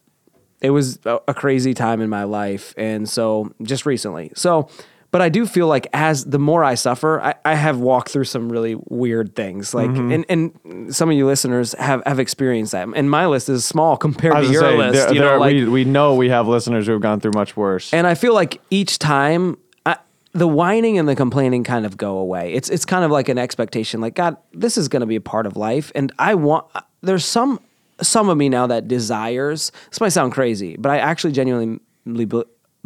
it 0.62 0.72
was 0.72 1.00
a 1.06 1.34
crazy 1.34 1.74
time 1.74 2.02
in 2.02 2.10
my 2.10 2.24
life 2.24 2.74
and 2.78 3.08
so 3.08 3.54
just 3.62 3.86
recently 3.86 4.32
so 4.34 4.68
but 5.12 5.22
i 5.22 5.30
do 5.30 5.46
feel 5.46 5.68
like 5.68 5.88
as 5.94 6.26
the 6.26 6.40
more 6.40 6.64
i 6.64 6.76
suffer 6.76 7.22
i, 7.22 7.34
I 7.46 7.56
have 7.56 7.80
walked 7.80 8.10
through 8.10 8.26
some 8.26 8.52
really 8.52 8.76
weird 8.88 9.36
things 9.36 9.74
like 9.74 9.90
mm-hmm. 9.90 10.12
and, 10.12 10.26
and 10.30 10.96
some 10.96 11.10
of 11.10 11.16
you 11.16 11.26
listeners 11.26 11.74
have, 11.74 12.04
have 12.06 12.20
experienced 12.20 12.72
that 12.74 12.88
and 12.96 13.10
my 13.10 13.26
list 13.28 13.50
is 13.50 13.66
small 13.66 13.98
compared 13.98 14.36
to 14.36 14.52
your 14.52 14.62
say, 14.62 14.78
list 14.78 14.94
there- 14.94 15.14
you 15.14 15.20
know 15.20 15.30
there- 15.30 15.40
like 15.40 15.54
we, 15.54 15.66
we 15.66 15.86
know 15.86 16.16
we 16.16 16.30
have 16.30 16.48
listeners 16.48 16.86
who 16.86 16.94
have 16.94 17.02
gone 17.02 17.20
through 17.20 17.34
much 17.34 17.56
worse. 17.56 17.94
and 17.94 18.06
I 18.08 18.16
feel 18.16 18.34
like 18.34 18.62
each 18.70 19.00
time 19.00 19.58
I, 19.86 19.98
the 20.34 20.48
whining 20.48 20.98
and 20.98 21.08
the 21.08 21.16
complaining 21.16 21.64
kind 21.64 21.86
of 21.86 21.98
go 21.98 22.18
away. 22.18 22.54
It's 22.54 22.70
it's 22.70 22.86
kind 22.86 23.04
of 23.04 23.12
like 23.12 23.30
an 23.30 23.38
expectation, 23.38 24.02
like 24.02 24.16
God, 24.16 24.38
this 24.54 24.78
is 24.78 24.88
going 24.88 25.00
to 25.02 25.06
be 25.06 25.16
a 25.16 25.22
part 25.22 25.46
of 25.46 25.58
life, 25.58 25.92
and 25.96 26.12
I 26.20 26.36
want. 26.36 26.68
Uh, 26.76 26.82
there's 27.02 27.26
some 27.26 27.60
some 28.02 28.30
of 28.30 28.38
me 28.38 28.50
now 28.50 28.68
that 28.68 28.88
desires. 28.88 29.72
This 29.90 30.00
might 30.00 30.10
sound 30.10 30.34
crazy, 30.34 30.76
but 30.78 30.92
I 30.92 31.00
actually 31.00 31.34
genuinely 31.34 31.80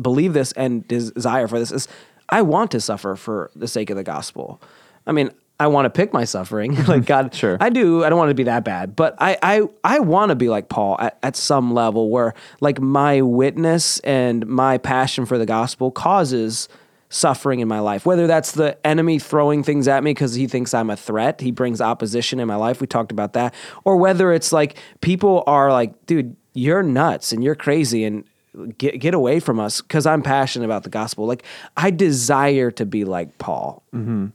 believe 0.02 0.34
this 0.34 0.52
and 0.54 0.88
desire 0.88 1.48
for 1.48 1.60
this 1.60 1.72
is 1.72 1.88
I 2.32 2.42
want 2.42 2.72
to 2.72 2.80
suffer 2.80 3.16
for 3.16 3.52
the 3.56 3.68
sake 3.68 3.90
of 3.90 3.98
the 3.98 4.04
gospel. 4.04 4.62
I 5.06 5.12
mean. 5.12 5.32
I 5.60 5.68
want 5.68 5.86
to 5.86 5.92
pick 5.92 6.12
my 6.12 6.24
suffering, 6.24 6.74
like 6.88 7.06
God. 7.06 7.36
Sure. 7.42 7.56
I 7.62 7.70
do. 7.70 8.04
I 8.04 8.10
don't 8.10 8.18
want 8.18 8.30
it 8.30 8.34
to 8.34 8.36
be 8.36 8.46
that 8.46 8.66
bad, 8.66 8.96
but 8.96 9.14
I 9.20 9.38
I, 9.44 9.62
I 9.84 10.00
want 10.00 10.30
to 10.30 10.36
be 10.36 10.50
like 10.50 10.70
Paul 10.70 10.98
at, 11.00 11.20
at 11.22 11.36
some 11.36 11.72
level 11.72 12.10
where 12.10 12.34
like 12.62 12.82
my 12.82 13.22
witness 13.22 14.00
and 14.00 14.48
my 14.48 14.80
passion 14.80 15.28
for 15.28 15.38
the 15.38 15.46
gospel 15.46 15.92
causes 15.92 16.68
suffering 17.10 17.60
in 17.60 17.68
my 17.68 17.80
life. 17.80 18.08
Whether 18.08 18.26
that's 18.26 18.54
the 18.54 18.76
enemy 18.88 19.20
throwing 19.20 19.62
things 19.64 19.88
at 19.88 20.04
me 20.04 20.12
because 20.12 20.34
he 20.34 20.48
thinks 20.48 20.74
I'm 20.74 20.90
a 20.90 20.98
threat, 20.98 21.42
he 21.42 21.52
brings 21.52 21.80
opposition 21.80 22.40
in 22.40 22.48
my 22.48 22.56
life. 22.56 22.82
We 22.82 22.88
talked 22.88 23.12
about 23.12 23.34
that, 23.34 23.54
or 23.84 23.98
whether 23.98 24.32
it's 24.32 24.52
like 24.52 24.78
people 25.02 25.44
are 25.46 25.72
like, 25.72 26.08
dude, 26.08 26.36
you're 26.54 26.82
nuts 26.82 27.32
and 27.32 27.44
you're 27.44 27.56
crazy 27.56 28.04
and 28.04 28.24
get 28.78 29.00
get 29.00 29.14
away 29.14 29.40
from 29.40 29.60
us 29.60 29.82
because 29.82 30.06
I'm 30.06 30.22
passionate 30.22 30.66
about 30.66 30.84
the 30.84 30.90
gospel. 30.90 31.26
Like 31.26 31.44
I 31.78 31.92
desire 31.92 32.72
to 32.72 32.86
be 32.86 33.06
like 33.06 33.38
Paul. 33.38 33.84
Mm-hmm. 33.94 34.28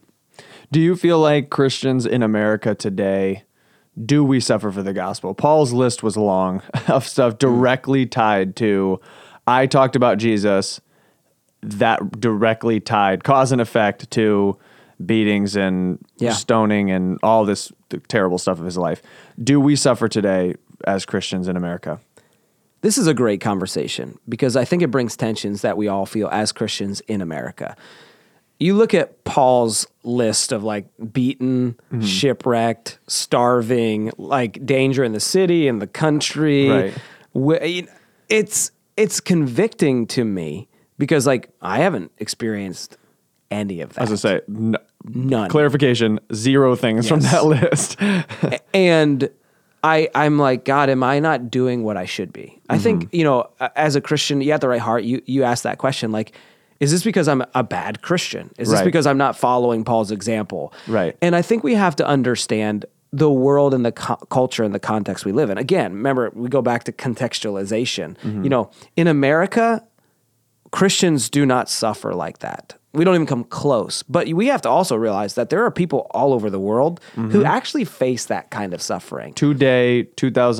Do 0.72 0.80
you 0.80 0.96
feel 0.96 1.18
like 1.18 1.50
Christians 1.50 2.06
in 2.06 2.22
America 2.22 2.74
today 2.74 3.44
do 4.04 4.22
we 4.22 4.40
suffer 4.40 4.70
for 4.70 4.82
the 4.82 4.92
gospel? 4.92 5.34
Paul's 5.34 5.72
list 5.72 6.02
was 6.02 6.16
long 6.16 6.60
of 6.88 7.06
stuff 7.06 7.34
mm. 7.34 7.38
directly 7.38 8.06
tied 8.06 8.56
to 8.56 9.00
I 9.46 9.66
talked 9.66 9.96
about 9.96 10.18
Jesus 10.18 10.80
that 11.62 12.20
directly 12.20 12.80
tied 12.80 13.24
cause 13.24 13.52
and 13.52 13.60
effect 13.60 14.10
to 14.12 14.58
beatings 15.04 15.56
and 15.56 15.98
Yeah. 16.18 16.32
stoning 16.32 16.90
and 16.90 17.18
all 17.22 17.44
this 17.44 17.72
terrible 18.08 18.38
stuff 18.38 18.58
of 18.58 18.64
his 18.64 18.78
life. 18.78 19.02
Do 19.42 19.60
we 19.60 19.76
suffer 19.76 20.08
today 20.08 20.54
as 20.86 21.04
Christians 21.04 21.48
in 21.48 21.56
America? 21.56 22.00
This 22.86 22.98
is 22.98 23.08
a 23.08 23.14
great 23.14 23.40
conversation 23.40 24.16
because 24.28 24.54
I 24.54 24.64
think 24.64 24.80
it 24.80 24.92
brings 24.92 25.16
tensions 25.16 25.62
that 25.62 25.76
we 25.76 25.88
all 25.88 26.06
feel 26.06 26.28
as 26.28 26.52
Christians 26.52 27.00
in 27.08 27.20
America. 27.20 27.76
You 28.60 28.74
look 28.76 28.94
at 28.94 29.24
Paul's 29.24 29.88
list 30.04 30.52
of 30.52 30.62
like 30.62 30.86
beaten, 31.12 31.76
mm-hmm. 31.92 32.02
shipwrecked, 32.02 33.00
starving, 33.08 34.12
like 34.18 34.64
danger 34.64 35.02
in 35.02 35.14
the 35.14 35.18
city 35.18 35.66
and 35.66 35.82
the 35.82 35.88
country. 35.88 36.68
Right. 36.68 36.94
Wh- 37.34 37.66
you 37.66 37.82
know, 37.82 37.92
It's 38.28 38.70
it's 38.96 39.18
convicting 39.18 40.06
to 40.06 40.24
me 40.24 40.68
because 40.96 41.26
like 41.26 41.50
I 41.60 41.78
haven't 41.78 42.12
experienced 42.18 42.98
any 43.50 43.80
of 43.80 43.94
that. 43.94 44.02
As 44.02 44.12
I 44.12 44.14
say, 44.14 44.40
n- 44.48 44.76
None. 45.02 45.50
clarification, 45.50 46.20
zero 46.32 46.76
things 46.76 47.08
from 47.08 47.18
that 47.22 47.44
list. 47.46 48.00
and 48.72 49.28
I 49.94 50.08
I'm 50.14 50.38
like 50.38 50.64
God, 50.64 50.90
am 50.90 51.02
I 51.02 51.20
not 51.20 51.50
doing 51.50 51.84
what 51.84 51.96
I 51.96 52.06
should 52.06 52.32
be? 52.32 52.60
I 52.68 52.78
think 52.78 53.04
Mm-hmm. 53.04 53.16
you 53.18 53.24
know, 53.24 53.38
as 53.74 53.94
a 53.96 54.00
Christian, 54.00 54.40
you 54.40 54.52
have 54.52 54.60
the 54.60 54.68
right 54.68 54.80
heart. 54.80 55.04
You 55.04 55.22
you 55.26 55.44
ask 55.44 55.62
that 55.62 55.78
question, 55.78 56.12
like, 56.12 56.32
is 56.80 56.90
this 56.90 57.04
because 57.04 57.28
I'm 57.28 57.42
a 57.54 57.62
bad 57.62 58.02
Christian? 58.02 58.50
Is 58.58 58.68
this 58.70 58.82
because 58.82 59.06
I'm 59.06 59.18
not 59.18 59.36
following 59.36 59.84
Paul's 59.84 60.10
example? 60.10 60.72
Right. 60.88 61.16
And 61.22 61.34
I 61.36 61.42
think 61.42 61.62
we 61.64 61.74
have 61.74 61.94
to 61.96 62.06
understand 62.06 62.84
the 63.12 63.30
world 63.30 63.72
and 63.72 63.84
the 63.84 63.92
co- 63.92 64.22
culture 64.30 64.64
and 64.64 64.74
the 64.74 64.80
context 64.80 65.24
we 65.24 65.32
live 65.32 65.48
in. 65.50 65.56
Again, 65.58 65.92
remember 65.94 66.30
we 66.34 66.48
go 66.48 66.60
back 66.62 66.84
to 66.84 66.92
contextualization. 66.92 68.16
Mm-hmm. 68.18 68.44
You 68.44 68.50
know, 68.50 68.70
in 68.96 69.06
America, 69.06 69.82
Christians 70.72 71.30
do 71.30 71.46
not 71.46 71.68
suffer 71.70 72.14
like 72.14 72.38
that. 72.40 72.74
We 72.96 73.04
don't 73.04 73.14
even 73.14 73.26
come 73.26 73.44
close. 73.44 74.02
But 74.04 74.28
we 74.28 74.46
have 74.48 74.62
to 74.62 74.68
also 74.68 74.96
realize 74.96 75.34
that 75.34 75.50
there 75.50 75.64
are 75.64 75.70
people 75.70 76.06
all 76.10 76.32
over 76.32 76.50
the 76.50 76.58
world 76.60 77.00
Mm-hmm. 77.16 77.30
who 77.30 77.44
actually 77.44 77.84
face 77.84 78.26
that 78.26 78.50
kind 78.50 78.72
of 78.74 78.80
suffering. 78.82 79.32
Today, 79.34 80.04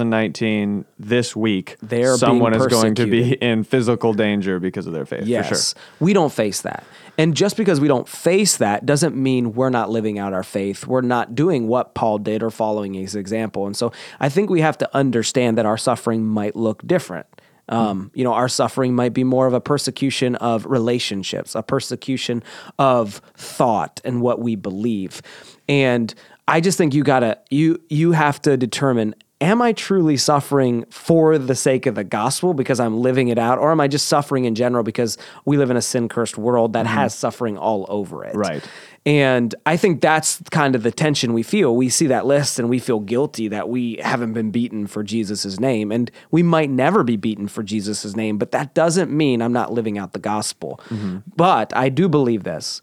2019, 0.01 0.85
this 0.99 1.35
week, 1.35 1.77
They're 1.83 2.17
someone 2.17 2.55
is 2.55 2.67
going 2.67 2.95
to 2.97 3.07
be 3.07 3.35
in 3.35 3.65
physical 3.65 4.13
danger 4.15 4.59
because 4.61 4.87
of 4.87 4.93
their 4.93 5.07
faith. 5.07 5.27
Yes. 5.27 5.49
For 5.49 5.55
sure. 5.79 5.83
We 6.01 6.13
don't 6.13 6.33
face 6.33 6.63
that. 6.63 6.85
And 7.19 7.35
just 7.35 7.57
because 7.57 7.81
we 7.81 7.89
don't 7.89 8.07
face 8.09 8.59
that 8.59 8.85
doesn't 8.85 9.17
mean 9.17 9.55
we're 9.55 9.71
not 9.71 9.89
living 9.91 10.19
out 10.19 10.33
our 10.35 10.43
faith. 10.43 10.87
We're 10.87 11.01
not 11.01 11.35
doing 11.35 11.67
what 11.67 11.95
Paul 11.95 12.19
did 12.19 12.43
or 12.43 12.51
following 12.51 12.93
his 12.95 13.15
example. 13.15 13.67
And 13.67 13.75
so 13.77 13.93
I 14.21 14.29
think 14.29 14.51
we 14.51 14.61
have 14.61 14.77
to 14.79 14.97
understand 14.97 15.57
that 15.57 15.65
our 15.67 15.79
suffering 15.79 16.27
might 16.27 16.57
look 16.57 16.87
different. 16.87 17.27
Um, 17.69 18.11
you 18.15 18.25
know, 18.25 18.33
our 18.33 18.49
suffering 18.49 18.95
might 18.95 19.13
be 19.13 19.25
more 19.25 19.47
of 19.47 19.55
a 19.55 19.61
persecution 19.61 20.37
of 20.37 20.67
relationships, 20.67 21.55
a 21.55 21.63
persecution 21.63 22.43
of 22.79 23.21
thought 23.37 24.01
and 24.05 24.21
what 24.21 24.41
we 24.41 24.57
believe. 24.57 25.23
And 25.69 26.15
I 26.49 26.61
just 26.61 26.79
think 26.79 26.95
you 26.95 27.03
gotta 27.03 27.39
you 27.51 27.81
you 27.89 28.13
have 28.13 28.41
to 28.43 28.57
determine 28.57 29.15
am 29.41 29.61
I 29.61 29.73
truly 29.73 30.17
suffering 30.17 30.85
for 30.91 31.39
the 31.39 31.55
sake 31.55 31.87
of 31.87 31.95
the 31.95 32.05
gospel 32.05 32.55
because 32.55 32.81
I'm 32.81 33.01
living 33.01 33.29
it 33.29 33.39
out, 33.39 33.59
or 33.59 33.71
am 33.71 33.81
I 33.81 33.89
just 33.89 34.09
suffering 34.09 34.45
in 34.45 34.55
general 34.55 34.83
because 34.83 35.19
we 35.45 35.57
live 35.57 35.71
in 35.71 35.77
a 35.77 35.83
sin 35.83 36.09
cursed 36.09 36.39
world 36.39 36.73
that 36.73 36.87
mm-hmm. 36.87 36.97
has 36.97 37.15
suffering 37.15 37.59
all 37.59 37.87
over 37.89 38.25
it? 38.25 38.35
Right. 38.35 38.67
And 39.05 39.55
I 39.65 39.77
think 39.77 40.01
that's 40.01 40.41
kind 40.51 40.75
of 40.75 40.83
the 40.83 40.91
tension 40.91 41.33
we 41.33 41.45
feel. 41.45 41.77
We 41.77 41.89
see 41.91 42.09
that 42.09 42.27
list 42.27 42.59
and 42.59 42.69
we 42.69 42.81
feel 42.81 42.99
guilty 42.99 43.47
that 43.49 43.69
we 43.69 43.99
haven't 44.03 44.33
been 44.33 44.51
beaten 44.51 44.89
for 44.89 45.05
Jesus' 45.05 45.61
name. 45.61 45.93
And 45.93 46.11
we 46.33 46.43
might 46.43 46.71
never 46.71 47.05
be 47.05 47.17
beaten 47.17 47.47
for 47.47 47.63
Jesus' 47.63 48.17
name, 48.17 48.37
but 48.37 48.51
that 48.51 48.75
doesn't 48.75 49.13
mean 49.13 49.43
I'm 49.43 49.53
not 49.53 49.73
living 49.73 49.97
out 49.97 50.13
the 50.13 50.19
gospel. 50.19 50.81
Mm-hmm. 50.89 51.19
But 51.37 51.75
I 51.77 51.89
do 51.89 52.09
believe 52.09 52.43
this. 52.43 52.83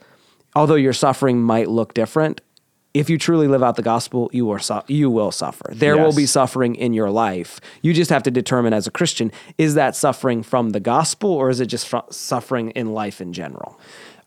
Although 0.56 0.76
your 0.76 0.94
suffering 0.94 1.42
might 1.42 1.68
look 1.68 1.94
different, 1.94 2.40
if 2.94 3.10
you 3.10 3.18
truly 3.18 3.48
live 3.48 3.64
out 3.64 3.76
the 3.76 3.82
gospel, 3.82 4.30
you 4.34 4.46
will 4.46 4.60
su- 4.60 4.82
you 4.88 5.10
will 5.10 5.32
suffer. 5.32 5.66
There 5.72 5.98
will 5.98 6.16
be 6.16 6.26
suffering 6.26 6.76
in 6.76 6.94
your 6.94 7.10
life. 7.10 7.60
You 7.82 7.94
just 7.94 8.10
have 8.12 8.24
to 8.24 8.32
determine 8.32 8.74
as 8.74 8.86
a 8.86 8.92
Christian, 8.92 9.32
is 9.58 9.74
that 9.76 9.96
suffering 9.96 10.44
from 10.44 10.72
the 10.72 10.80
gospel 10.80 11.32
or 11.32 11.50
is 11.50 11.60
it 11.60 11.68
just 11.68 11.88
fro- 11.88 12.06
suffering 12.10 12.70
in 12.72 12.94
life 12.94 13.20
in 13.20 13.34
general? 13.34 13.80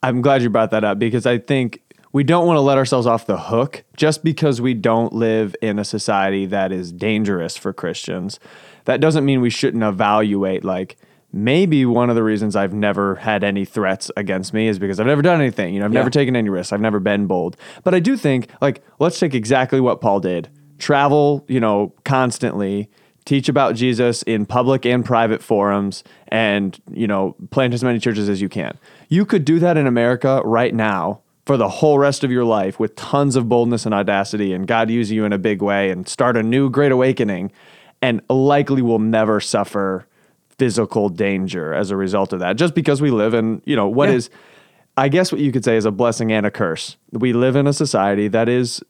I'm 0.02 0.20
glad 0.20 0.42
you 0.42 0.50
brought 0.50 0.70
that 0.72 0.84
up 0.84 0.98
because 0.98 1.26
I 1.26 1.38
think 1.38 1.80
we 2.12 2.24
don't 2.24 2.46
want 2.46 2.56
to 2.56 2.60
let 2.62 2.78
ourselves 2.78 3.06
off 3.06 3.26
the 3.26 3.38
hook 3.38 3.84
just 3.96 4.24
because 4.24 4.60
we 4.60 4.74
don't 4.74 5.12
live 5.12 5.54
in 5.62 5.78
a 5.78 5.84
society 5.84 6.46
that 6.46 6.72
is 6.72 6.90
dangerous 6.92 7.56
for 7.56 7.72
Christians. 7.72 8.40
That 8.84 9.00
doesn't 9.00 9.24
mean 9.24 9.40
we 9.40 9.50
shouldn't 9.50 9.82
evaluate 9.82 10.64
like 10.64 10.96
maybe 11.36 11.84
one 11.84 12.08
of 12.10 12.16
the 12.16 12.22
reasons 12.22 12.56
I've 12.56 12.72
never 12.72 13.16
had 13.16 13.44
any 13.44 13.64
threats 13.64 14.10
against 14.16 14.54
me 14.54 14.68
is 14.68 14.78
because 14.78 14.98
I've 14.98 15.06
never 15.06 15.22
done 15.22 15.40
anything. 15.40 15.74
You 15.74 15.80
know, 15.80 15.86
I've 15.86 15.92
Yeah. 15.92 16.00
never 16.00 16.10
taken 16.10 16.34
any 16.34 16.48
risks. 16.48 16.72
I've 16.72 16.80
never 16.80 16.98
been 16.98 17.26
bold. 17.26 17.56
But 17.84 17.94
I 17.94 18.00
do 18.00 18.16
think 18.16 18.48
like 18.60 18.82
let's 18.98 19.18
take 19.18 19.34
exactly 19.34 19.80
what 19.80 20.00
Paul 20.00 20.20
did. 20.20 20.48
travel, 20.78 21.42
you 21.48 21.58
know, 21.58 21.90
constantly, 22.04 22.90
teach 23.24 23.48
about 23.48 23.74
Jesus 23.74 24.22
in 24.24 24.44
public 24.44 24.84
and 24.84 25.06
private 25.06 25.42
forums, 25.42 26.04
and, 26.28 26.78
you 26.92 27.06
know, 27.06 27.34
plant 27.50 27.72
as 27.72 27.82
many 27.82 27.98
churches 27.98 28.28
as 28.28 28.42
you 28.42 28.48
can. 28.50 28.76
You 29.08 29.24
could 29.24 29.46
do 29.46 29.58
that 29.58 29.78
in 29.78 29.86
America 29.86 30.42
right 30.44 30.74
now 30.74 31.20
for 31.46 31.56
the 31.56 31.68
whole 31.68 31.98
rest 31.98 32.24
of 32.24 32.30
your 32.30 32.44
life 32.44 32.78
with 32.78 32.94
tons 32.94 33.36
of 33.36 33.48
boldness 33.48 33.86
and 33.86 33.94
audacity, 33.94 34.52
and 34.52 34.66
God 34.66 34.90
use 34.90 35.10
you 35.10 35.24
in 35.24 35.32
a 35.32 35.38
big 35.38 35.62
way 35.62 35.90
and 35.90 36.06
start 36.06 36.36
a 36.36 36.42
new 36.42 36.68
great 36.68 36.92
awakening, 36.92 37.50
and 38.02 38.20
likely 38.28 38.82
will 38.82 38.98
never 38.98 39.40
suffer 39.40 40.06
physical 40.58 41.08
danger 41.08 41.74
as 41.74 41.90
a 41.90 41.96
result 41.96 42.32
of 42.32 42.40
that, 42.40 42.56
just 42.56 42.74
because 42.74 43.00
we 43.02 43.10
live 43.10 43.34
in, 43.34 43.60
you 43.64 43.76
know, 43.76 43.88
what 43.88 44.08
Yeah. 44.08 44.14
is, 44.16 44.30
I 44.96 45.08
guess 45.08 45.30
what 45.30 45.40
you 45.40 45.52
could 45.52 45.64
say 45.64 45.76
is 45.76 45.84
a 45.84 45.90
blessing 45.90 46.32
and 46.32 46.46
a 46.46 46.50
curse. 46.50 46.96
We 47.12 47.32
live 47.32 47.56
in 47.56 47.66
a 47.66 47.72
society 47.72 48.28
that 48.28 48.48
is 48.48 48.82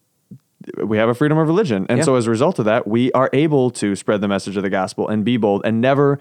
we 0.83 0.97
have 0.97 1.09
a 1.09 1.15
freedom 1.15 1.39
of 1.39 1.47
religion. 1.47 1.87
And 1.89 1.99
Yeah. 1.99 2.05
so 2.05 2.17
as 2.17 2.27
a 2.27 2.31
result 2.31 2.59
of 2.59 2.65
that, 2.65 2.89
we 2.89 3.13
are 3.13 3.31
able 3.33 3.71
to 3.73 3.95
spread 3.95 4.21
the 4.21 4.27
message 4.29 4.57
of 4.57 4.63
the 4.63 4.71
gospel 4.71 5.07
and 5.09 5.25
be 5.25 5.37
bold 5.37 5.63
and 5.65 5.81
never 5.81 6.19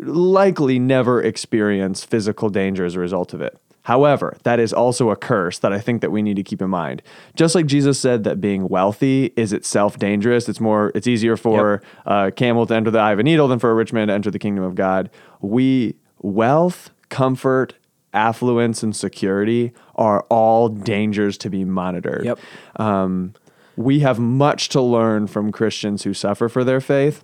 likely 0.00 0.78
never 0.78 1.22
experience 1.22 2.02
physical 2.04 2.48
danger 2.50 2.84
as 2.84 2.94
a 2.94 3.00
result 3.00 3.34
of 3.34 3.40
it. 3.40 3.56
However, 3.84 4.36
that 4.44 4.58
is 4.58 4.72
also 4.72 5.10
a 5.10 5.16
curse 5.16 5.58
that 5.58 5.72
I 5.72 5.78
think 5.78 6.00
that 6.00 6.10
we 6.10 6.22
need 6.22 6.36
to 6.36 6.42
keep 6.42 6.62
in 6.62 6.70
mind. 6.70 7.02
Just 7.36 7.54
like 7.54 7.66
Jesus 7.66 8.00
said 8.00 8.24
that 8.24 8.40
being 8.40 8.68
wealthy 8.68 9.32
is 9.36 9.52
itself 9.52 9.98
dangerous, 9.98 10.48
it's 10.48 10.60
more 10.60 10.90
it's 10.94 11.06
easier 11.06 11.36
for 11.36 11.82
a 12.06 12.32
camel 12.32 12.66
to 12.66 12.74
enter 12.74 12.90
the 12.90 12.98
eye 12.98 13.12
of 13.12 13.18
a 13.18 13.22
needle 13.22 13.46
than 13.46 13.58
for 13.58 13.70
a 13.70 13.74
rich 13.74 13.92
man 13.92 14.08
to 14.08 14.14
enter 14.14 14.30
the 14.30 14.38
kingdom 14.38 14.64
of 14.64 14.74
God. 14.74 15.10
We 15.40 15.96
wealth, 16.22 16.90
comfort, 17.10 17.74
affluence 18.14 18.82
and 18.82 18.96
security 18.96 19.72
are 19.96 20.22
all 20.30 20.68
dangers 20.70 21.36
to 21.38 21.50
be 21.50 21.64
monitored. 21.64 22.24
Yep. 22.24 22.38
Um, 22.76 23.34
we 23.76 24.00
have 24.00 24.18
much 24.18 24.70
to 24.70 24.80
learn 24.80 25.26
from 25.26 25.52
Christians 25.52 26.04
who 26.04 26.14
suffer 26.14 26.48
for 26.48 26.64
their 26.64 26.80
faith, 26.80 27.22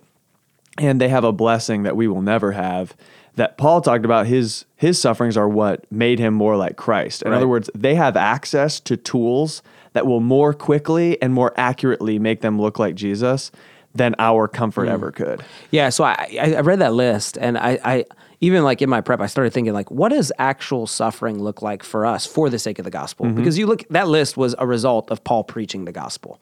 and 0.77 1.01
they 1.01 1.09
have 1.09 1.23
a 1.23 1.31
blessing 1.31 1.83
that 1.83 1.95
we 1.95 2.07
will 2.07 2.21
never 2.21 2.51
have. 2.51 2.95
That 3.35 3.57
Paul 3.57 3.81
talked 3.81 4.05
about 4.05 4.27
his 4.27 4.65
his 4.75 4.99
sufferings 4.99 5.37
are 5.37 5.47
what 5.47 5.89
made 5.91 6.19
him 6.19 6.33
more 6.33 6.57
like 6.57 6.75
Christ. 6.75 7.21
In 7.21 7.31
Right. 7.31 7.37
other 7.37 7.47
words, 7.47 7.69
they 7.73 7.95
have 7.95 8.17
access 8.17 8.79
to 8.81 8.97
tools 8.97 9.61
that 9.93 10.05
will 10.05 10.19
more 10.19 10.53
quickly 10.53 11.21
and 11.21 11.33
more 11.33 11.53
accurately 11.55 12.19
make 12.19 12.41
them 12.41 12.59
look 12.59 12.79
like 12.79 12.95
Jesus 12.95 13.51
than 13.93 14.15
our 14.19 14.47
comfort 14.47 14.85
hmm. 14.85 14.93
ever 14.93 15.11
could. 15.11 15.43
Yeah, 15.69 15.89
so 15.89 16.03
I, 16.03 16.37
I 16.39 16.59
read 16.61 16.79
that 16.79 16.93
list, 16.93 17.37
and 17.37 17.57
I, 17.57 17.79
I 17.83 18.05
even 18.41 18.63
like 18.63 18.81
in 18.81 18.89
my 18.89 19.01
prep, 19.01 19.21
I 19.21 19.27
started 19.27 19.53
thinking 19.53 19.73
like, 19.73 19.91
what 19.91 20.09
does 20.09 20.31
actual 20.39 20.87
suffering 20.87 21.41
look 21.41 21.61
like 21.61 21.83
for 21.83 22.05
us 22.05 22.25
for 22.25 22.49
the 22.49 22.57
sake 22.57 22.79
of 22.79 22.85
the 22.85 22.91
gospel? 22.91 23.27
Mm-hmm. 23.27 23.35
Because 23.35 23.57
you 23.57 23.67
look, 23.67 23.87
that 23.89 24.07
list 24.07 24.35
was 24.35 24.55
a 24.57 24.65
result 24.65 25.11
of 25.11 25.23
Paul 25.23 25.43
preaching 25.43 25.85
the 25.85 25.91
gospel. 25.91 26.41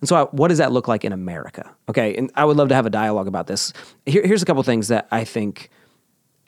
And 0.00 0.08
so, 0.08 0.16
I, 0.16 0.22
what 0.24 0.48
does 0.48 0.58
that 0.58 0.72
look 0.72 0.88
like 0.88 1.04
in 1.04 1.12
America? 1.12 1.70
Okay, 1.88 2.16
and 2.16 2.30
I 2.34 2.44
would 2.44 2.56
love 2.56 2.68
to 2.68 2.74
have 2.74 2.84
a 2.84 2.90
dialogue 2.90 3.28
about 3.28 3.46
this. 3.46 3.72
Here, 4.04 4.26
here's 4.26 4.42
a 4.42 4.44
couple 4.44 4.62
things 4.62 4.88
that 4.88 5.06
I 5.10 5.24
think, 5.24 5.70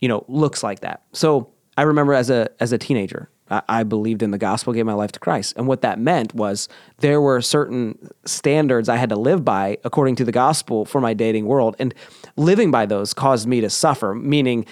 you 0.00 0.08
know, 0.08 0.24
looks 0.28 0.62
like 0.62 0.80
that. 0.80 1.02
So 1.12 1.50
I 1.76 1.82
remember 1.82 2.12
as 2.14 2.30
a 2.30 2.48
as 2.60 2.72
a 2.72 2.78
teenager, 2.78 3.28
I, 3.50 3.62
I 3.68 3.82
believed 3.84 4.22
in 4.22 4.30
the 4.30 4.38
gospel, 4.38 4.72
gave 4.72 4.86
my 4.86 4.94
life 4.94 5.12
to 5.12 5.20
Christ, 5.20 5.54
and 5.56 5.66
what 5.66 5.82
that 5.82 5.98
meant 5.98 6.34
was 6.34 6.68
there 6.98 7.20
were 7.20 7.40
certain 7.40 8.10
standards 8.24 8.88
I 8.88 8.96
had 8.96 9.08
to 9.10 9.16
live 9.16 9.44
by 9.44 9.78
according 9.84 10.16
to 10.16 10.24
the 10.24 10.32
gospel 10.32 10.84
for 10.84 11.00
my 11.00 11.14
dating 11.14 11.46
world, 11.46 11.76
and 11.78 11.94
living 12.36 12.70
by 12.70 12.86
those 12.86 13.14
caused 13.14 13.46
me 13.46 13.60
to 13.60 13.70
suffer. 13.70 14.14
Meaning, 14.14 14.66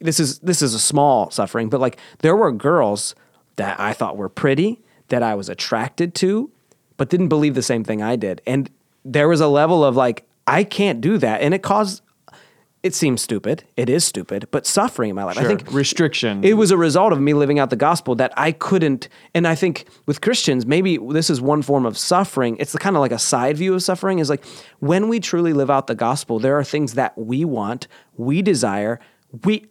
this 0.00 0.20
is 0.20 0.38
this 0.40 0.62
is 0.62 0.74
a 0.74 0.80
small 0.80 1.30
suffering, 1.30 1.68
but 1.68 1.80
like 1.80 1.98
there 2.18 2.36
were 2.36 2.52
girls 2.52 3.14
that 3.56 3.78
I 3.80 3.92
thought 3.92 4.16
were 4.16 4.28
pretty 4.28 4.80
that 5.08 5.22
I 5.22 5.34
was 5.34 5.48
attracted 5.48 6.14
to, 6.16 6.50
but 6.96 7.08
didn't 7.08 7.28
believe 7.28 7.54
the 7.54 7.62
same 7.62 7.84
thing 7.84 8.02
I 8.02 8.16
did, 8.16 8.42
and 8.46 8.70
there 9.04 9.28
was 9.28 9.40
a 9.40 9.48
level 9.48 9.84
of 9.84 9.96
like 9.96 10.26
I 10.46 10.64
can't 10.64 11.00
do 11.00 11.18
that, 11.18 11.40
and 11.40 11.54
it 11.54 11.62
caused. 11.62 12.02
It 12.82 12.94
seems 12.94 13.20
stupid. 13.20 13.64
It 13.76 13.90
is 13.90 14.04
stupid, 14.04 14.48
but 14.50 14.66
suffering 14.66 15.10
in 15.10 15.16
my 15.16 15.24
life. 15.24 15.36
I 15.36 15.44
think 15.44 15.70
Restriction. 15.70 16.42
It 16.42 16.54
was 16.54 16.70
a 16.70 16.78
result 16.78 17.12
of 17.12 17.20
me 17.20 17.34
living 17.34 17.58
out 17.58 17.68
the 17.68 17.76
gospel 17.76 18.14
that 18.14 18.32
I 18.38 18.52
couldn't. 18.52 19.08
And 19.34 19.46
I 19.46 19.54
think 19.54 19.86
with 20.06 20.22
Christians, 20.22 20.64
maybe 20.64 20.96
this 20.96 21.28
is 21.28 21.42
one 21.42 21.60
form 21.60 21.84
of 21.84 21.98
suffering. 21.98 22.56
It's 22.58 22.72
the 22.72 22.78
kind 22.78 22.96
of 22.96 23.00
like 23.00 23.12
a 23.12 23.18
side 23.18 23.58
view 23.58 23.74
of 23.74 23.82
suffering. 23.82 24.18
Is 24.18 24.30
like 24.30 24.44
when 24.78 25.08
we 25.08 25.20
truly 25.20 25.52
live 25.52 25.68
out 25.70 25.88
the 25.88 25.94
gospel, 25.94 26.38
there 26.38 26.58
are 26.58 26.64
things 26.64 26.94
that 26.94 27.16
we 27.18 27.44
want, 27.44 27.86
we 28.16 28.40
desire, 28.40 28.98
we, 29.44 29.66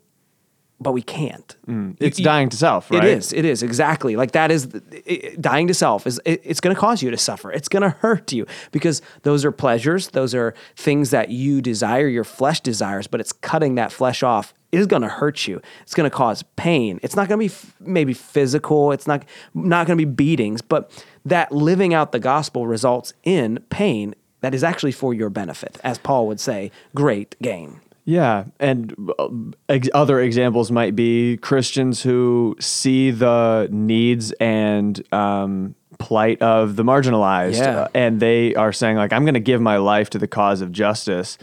but 0.81 0.93
we 0.93 1.01
can't. 1.01 1.55
Mm. 1.67 1.97
It's 1.99 2.19
You- 2.19 2.25
dying 2.25 2.49
to 2.49 2.57
self, 2.57 2.89
right? 2.89 3.03
It 3.03 3.17
is. 3.17 3.33
It 3.33 3.45
is 3.45 3.61
exactly 3.63 4.15
like 4.15 4.31
that. 4.31 4.49
Is 4.51 4.67
it- 4.91 5.41
dying 5.41 5.67
to 5.67 5.73
self 5.73 6.07
is 6.07 6.21
it, 6.25 6.41
it's 6.43 6.59
going 6.61 6.73
to 6.75 6.79
cause 6.79 7.01
you 7.03 7.11
to 7.11 7.17
suffer. 7.17 7.51
It's 7.51 7.67
going 7.67 7.83
to 7.83 7.89
hurt 7.89 8.31
you 8.31 8.45
because 8.71 9.01
those 9.23 9.43
are 9.43 9.51
pleasures. 9.51 10.09
Those 10.09 10.33
are 10.33 10.53
things 10.75 11.09
that 11.11 11.29
you 11.29 11.61
desire. 11.61 12.07
Your 12.07 12.23
flesh 12.23 12.61
desires, 12.61 13.07
but 13.07 13.19
it's 13.19 13.31
cutting 13.33 13.75
that 13.75 13.91
flesh 13.91 14.23
off 14.23 14.53
is 14.71 14.85
going 14.85 15.01
to 15.01 15.07
hurt 15.09 15.47
you. 15.47 15.61
It's 15.81 15.95
going 15.95 16.09
to 16.09 16.15
cause 16.15 16.43
pain. 16.55 16.99
It's 17.03 17.15
not 17.15 17.27
going 17.27 17.39
to 17.39 17.41
be 17.41 17.51
f- 17.53 17.73
maybe 17.79 18.13
physical. 18.13 18.91
It's 18.91 19.07
not 19.07 19.25
not 19.53 19.85
going 19.87 19.97
to 19.97 20.05
be 20.05 20.09
beatings, 20.11 20.61
but 20.61 20.91
that 21.25 21.51
living 21.51 21.93
out 21.93 22.11
the 22.11 22.19
gospel 22.19 22.67
results 22.67 23.13
in 23.23 23.59
pain 23.69 24.15
that 24.41 24.53
is 24.53 24.63
actually 24.63 24.93
for 24.93 25.13
your 25.13 25.29
benefit, 25.29 25.77
as 25.83 25.97
Paul 25.97 26.25
would 26.27 26.39
say, 26.39 26.71
great 26.95 27.35
gain. 27.41 27.81
Yeah, 28.09 28.45
and 28.59 28.95
uh, 29.19 29.27
ex- 29.69 29.89
other 29.93 30.19
examples 30.19 30.71
might 30.71 30.95
be 30.95 31.37
Christians 31.37 32.01
who 32.01 32.55
see 32.59 33.11
the 33.11 33.67
needs 33.71 34.31
and 34.39 34.99
um, 35.13 35.75
plight 35.99 36.41
of 36.41 36.75
the 36.75 36.83
marginalized, 36.83 37.59
Yeah. 37.59 37.81
uh, 37.81 37.87
and 37.93 38.19
they 38.19 38.55
are 38.55 38.73
saying 38.73 38.97
like, 38.97 39.13
"I'm 39.13 39.25
going 39.25 39.35
to 39.35 39.39
give 39.39 39.61
my 39.61 39.77
life 39.77 40.09
to 40.11 40.17
the 40.17 40.27
cause 40.27 40.61
of 40.61 40.71
justice," 40.71 41.37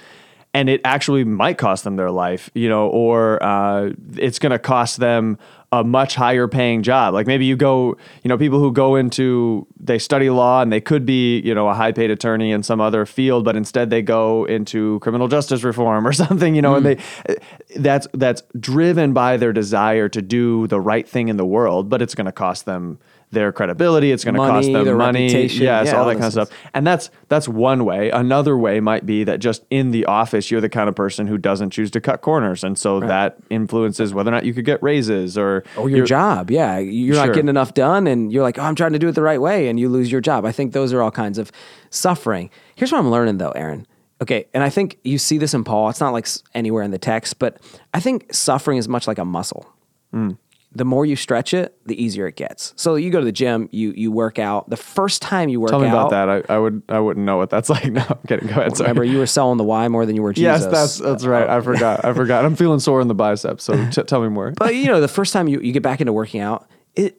and 0.54 0.68
it 0.68 0.80
actually 0.84 1.22
might 1.22 1.56
cost 1.56 1.84
them 1.84 1.94
their 1.94 2.10
life, 2.10 2.50
you 2.52 2.68
know, 2.68 2.88
or 2.88 3.40
uh, 3.40 3.92
it's 4.16 4.40
going 4.40 4.50
to 4.50 4.58
cost 4.58 4.96
them 4.96 5.38
a 5.72 5.82
much 5.82 6.14
higher 6.14 6.46
paying 6.46 6.82
job. 6.82 7.12
Like 7.12 7.26
maybe 7.26 7.44
you 7.44 7.56
go, 7.56 7.96
you 8.22 8.28
know, 8.28 8.38
people 8.38 8.60
who 8.60 8.72
go 8.72 8.94
into 8.94 9.66
they 9.78 9.98
study 9.98 10.30
law 10.30 10.62
and 10.62 10.72
they 10.72 10.80
could 10.80 11.04
be, 11.04 11.40
you 11.40 11.54
know, 11.54 11.68
a 11.68 11.74
high 11.74 11.92
paid 11.92 12.10
attorney 12.10 12.52
in 12.52 12.62
some 12.62 12.80
other 12.80 13.04
field, 13.04 13.44
but 13.44 13.56
instead 13.56 13.90
they 13.90 14.02
go 14.02 14.44
into 14.44 15.00
criminal 15.00 15.28
justice 15.28 15.64
reform 15.64 16.06
or 16.06 16.12
something, 16.24 16.54
you 16.54 16.62
know, 16.62 16.76
and 16.76 16.86
hmm. 16.86 17.02
they 17.26 17.36
that's 17.76 18.06
that's 18.14 18.42
driven 18.58 19.12
by 19.12 19.36
their 19.36 19.52
desire 19.52 20.08
to 20.08 20.22
do 20.22 20.66
the 20.68 20.80
right 20.80 21.08
thing 21.08 21.28
in 21.28 21.36
the 21.36 21.46
world, 21.46 21.88
but 21.88 22.00
it's 22.00 22.14
going 22.14 22.26
to 22.26 22.32
cost 22.32 22.64
them 22.64 22.98
their 23.32 23.50
credibility. 23.52 24.12
It's 24.12 24.24
going 24.24 24.34
to 24.34 24.40
cost 24.40 24.70
them 24.72 24.96
money. 24.96 25.26
Yes, 25.32 25.54
Yeah, 25.56 25.80
all 25.94 26.00
all 26.02 26.06
that 26.06 26.14
kind 26.14 26.24
of 26.26 26.32
stuff. 26.32 26.50
And 26.74 26.86
that's 26.86 27.10
that's 27.28 27.48
one 27.48 27.84
way. 27.84 28.10
Another 28.10 28.56
way 28.56 28.78
might 28.80 29.04
be 29.04 29.24
that 29.24 29.40
just 29.40 29.64
in 29.68 29.90
the 29.90 30.04
office, 30.06 30.50
you're 30.50 30.60
the 30.60 30.68
kind 30.68 30.88
of 30.88 30.94
person 30.94 31.26
who 31.26 31.36
doesn't 31.36 31.70
choose 31.70 31.90
to 31.90 32.00
cut 32.00 32.20
corners, 32.22 32.62
and 32.62 32.78
so 32.78 33.00
that 33.00 33.36
influences 33.50 34.14
whether 34.14 34.30
or 34.30 34.34
not 34.34 34.44
you 34.44 34.54
could 34.54 34.64
get 34.64 34.82
raises 34.82 35.36
or 35.36 35.64
or 35.76 35.88
your 35.90 35.98
you're- 35.98 36.06
job. 36.06 36.50
Yeah, 36.50 36.78
you're 36.78 37.14
Sure. 37.16 37.26
not 37.26 37.34
getting 37.34 37.48
enough 37.48 37.74
done, 37.74 38.06
and 38.06 38.32
you're 38.32 38.42
like, 38.44 38.58
oh, 38.58 38.62
I'm 38.62 38.74
trying 38.76 38.92
to 38.92 38.98
do 38.98 39.08
it 39.08 39.12
the 39.16 39.22
right 39.22 39.40
way, 39.40 39.68
and 39.68 39.78
you 39.80 39.88
lose 39.88 40.10
your 40.10 40.20
job. 40.20 40.44
I 40.44 40.52
think 40.52 40.72
those 40.72 40.92
are 40.92 41.02
all 41.02 41.10
kinds 41.10 41.38
of 41.38 41.50
suffering. 41.90 42.50
Here's 42.76 42.92
what 42.92 42.98
I'm 42.98 43.10
learning 43.10 43.38
though, 43.38 43.50
Aaron. 43.50 43.86
Okay, 44.22 44.46
and 44.54 44.62
I 44.62 44.70
think 44.70 44.98
you 45.04 45.18
see 45.18 45.36
this 45.36 45.52
in 45.52 45.62
Paul. 45.64 45.90
It's 45.90 46.00
not 46.00 46.12
like 46.14 46.26
anywhere 46.54 46.82
in 46.82 46.90
the 46.90 46.98
text, 46.98 47.38
but 47.38 47.58
I 47.92 48.00
think 48.00 48.32
suffering 48.32 48.78
is 48.78 48.88
much 48.88 49.06
like 49.06 49.18
a 49.18 49.24
muscle. 49.26 49.70
Hmm. 50.12 50.32
The 50.76 50.84
more 50.84 51.06
you 51.06 51.16
stretch 51.16 51.54
it, 51.54 51.76
the 51.86 52.02
easier 52.02 52.26
it 52.26 52.36
gets. 52.36 52.74
So 52.76 52.96
you 52.96 53.10
go 53.10 53.18
to 53.18 53.24
the 53.24 53.32
gym, 53.32 53.68
you 53.72 53.92
you 53.96 54.12
work 54.12 54.38
out. 54.38 54.68
The 54.68 54.76
first 54.76 55.22
time 55.22 55.48
you 55.48 55.60
work 55.60 55.70
out, 55.70 55.78
Tell 55.78 55.80
me 55.80 55.86
out, 55.88 56.08
about 56.08 56.10
that. 56.10 56.50
I, 56.50 56.54
I 56.54 56.58
would 56.58 56.82
I 56.88 57.00
wouldn't 57.00 57.24
know 57.24 57.36
what 57.36 57.50
that's 57.50 57.70
like. 57.70 57.86
No, 57.86 58.04
I'm 58.08 58.18
kidding. 58.26 58.48
Go 58.48 58.54
ahead. 58.54 58.76
Sorry. 58.76 58.88
remember 58.88 59.04
you 59.04 59.18
were 59.18 59.26
selling 59.26 59.58
the 59.58 59.64
Y 59.64 59.88
more 59.88 60.04
than 60.04 60.16
you 60.16 60.22
were 60.22 60.32
Jesus. 60.32 60.62
yes, 60.62 60.66
that's 60.66 60.98
that's 60.98 61.24
uh, 61.24 61.30
right. 61.30 61.48
I 61.48 61.56
oh. 61.56 61.62
forgot. 61.62 62.04
I 62.04 62.12
forgot. 62.12 62.44
I'm 62.44 62.56
feeling 62.56 62.80
sore 62.80 63.00
in 63.00 63.08
the 63.08 63.14
biceps. 63.14 63.64
So 63.64 63.90
t- 63.90 64.02
tell 64.02 64.20
me 64.20 64.28
more. 64.28 64.52
But 64.52 64.74
you 64.74 64.86
know, 64.86 65.00
the 65.00 65.08
first 65.08 65.32
time 65.32 65.48
you, 65.48 65.60
you 65.60 65.72
get 65.72 65.82
back 65.82 66.00
into 66.00 66.12
working 66.12 66.40
out, 66.40 66.68
it 66.94 67.18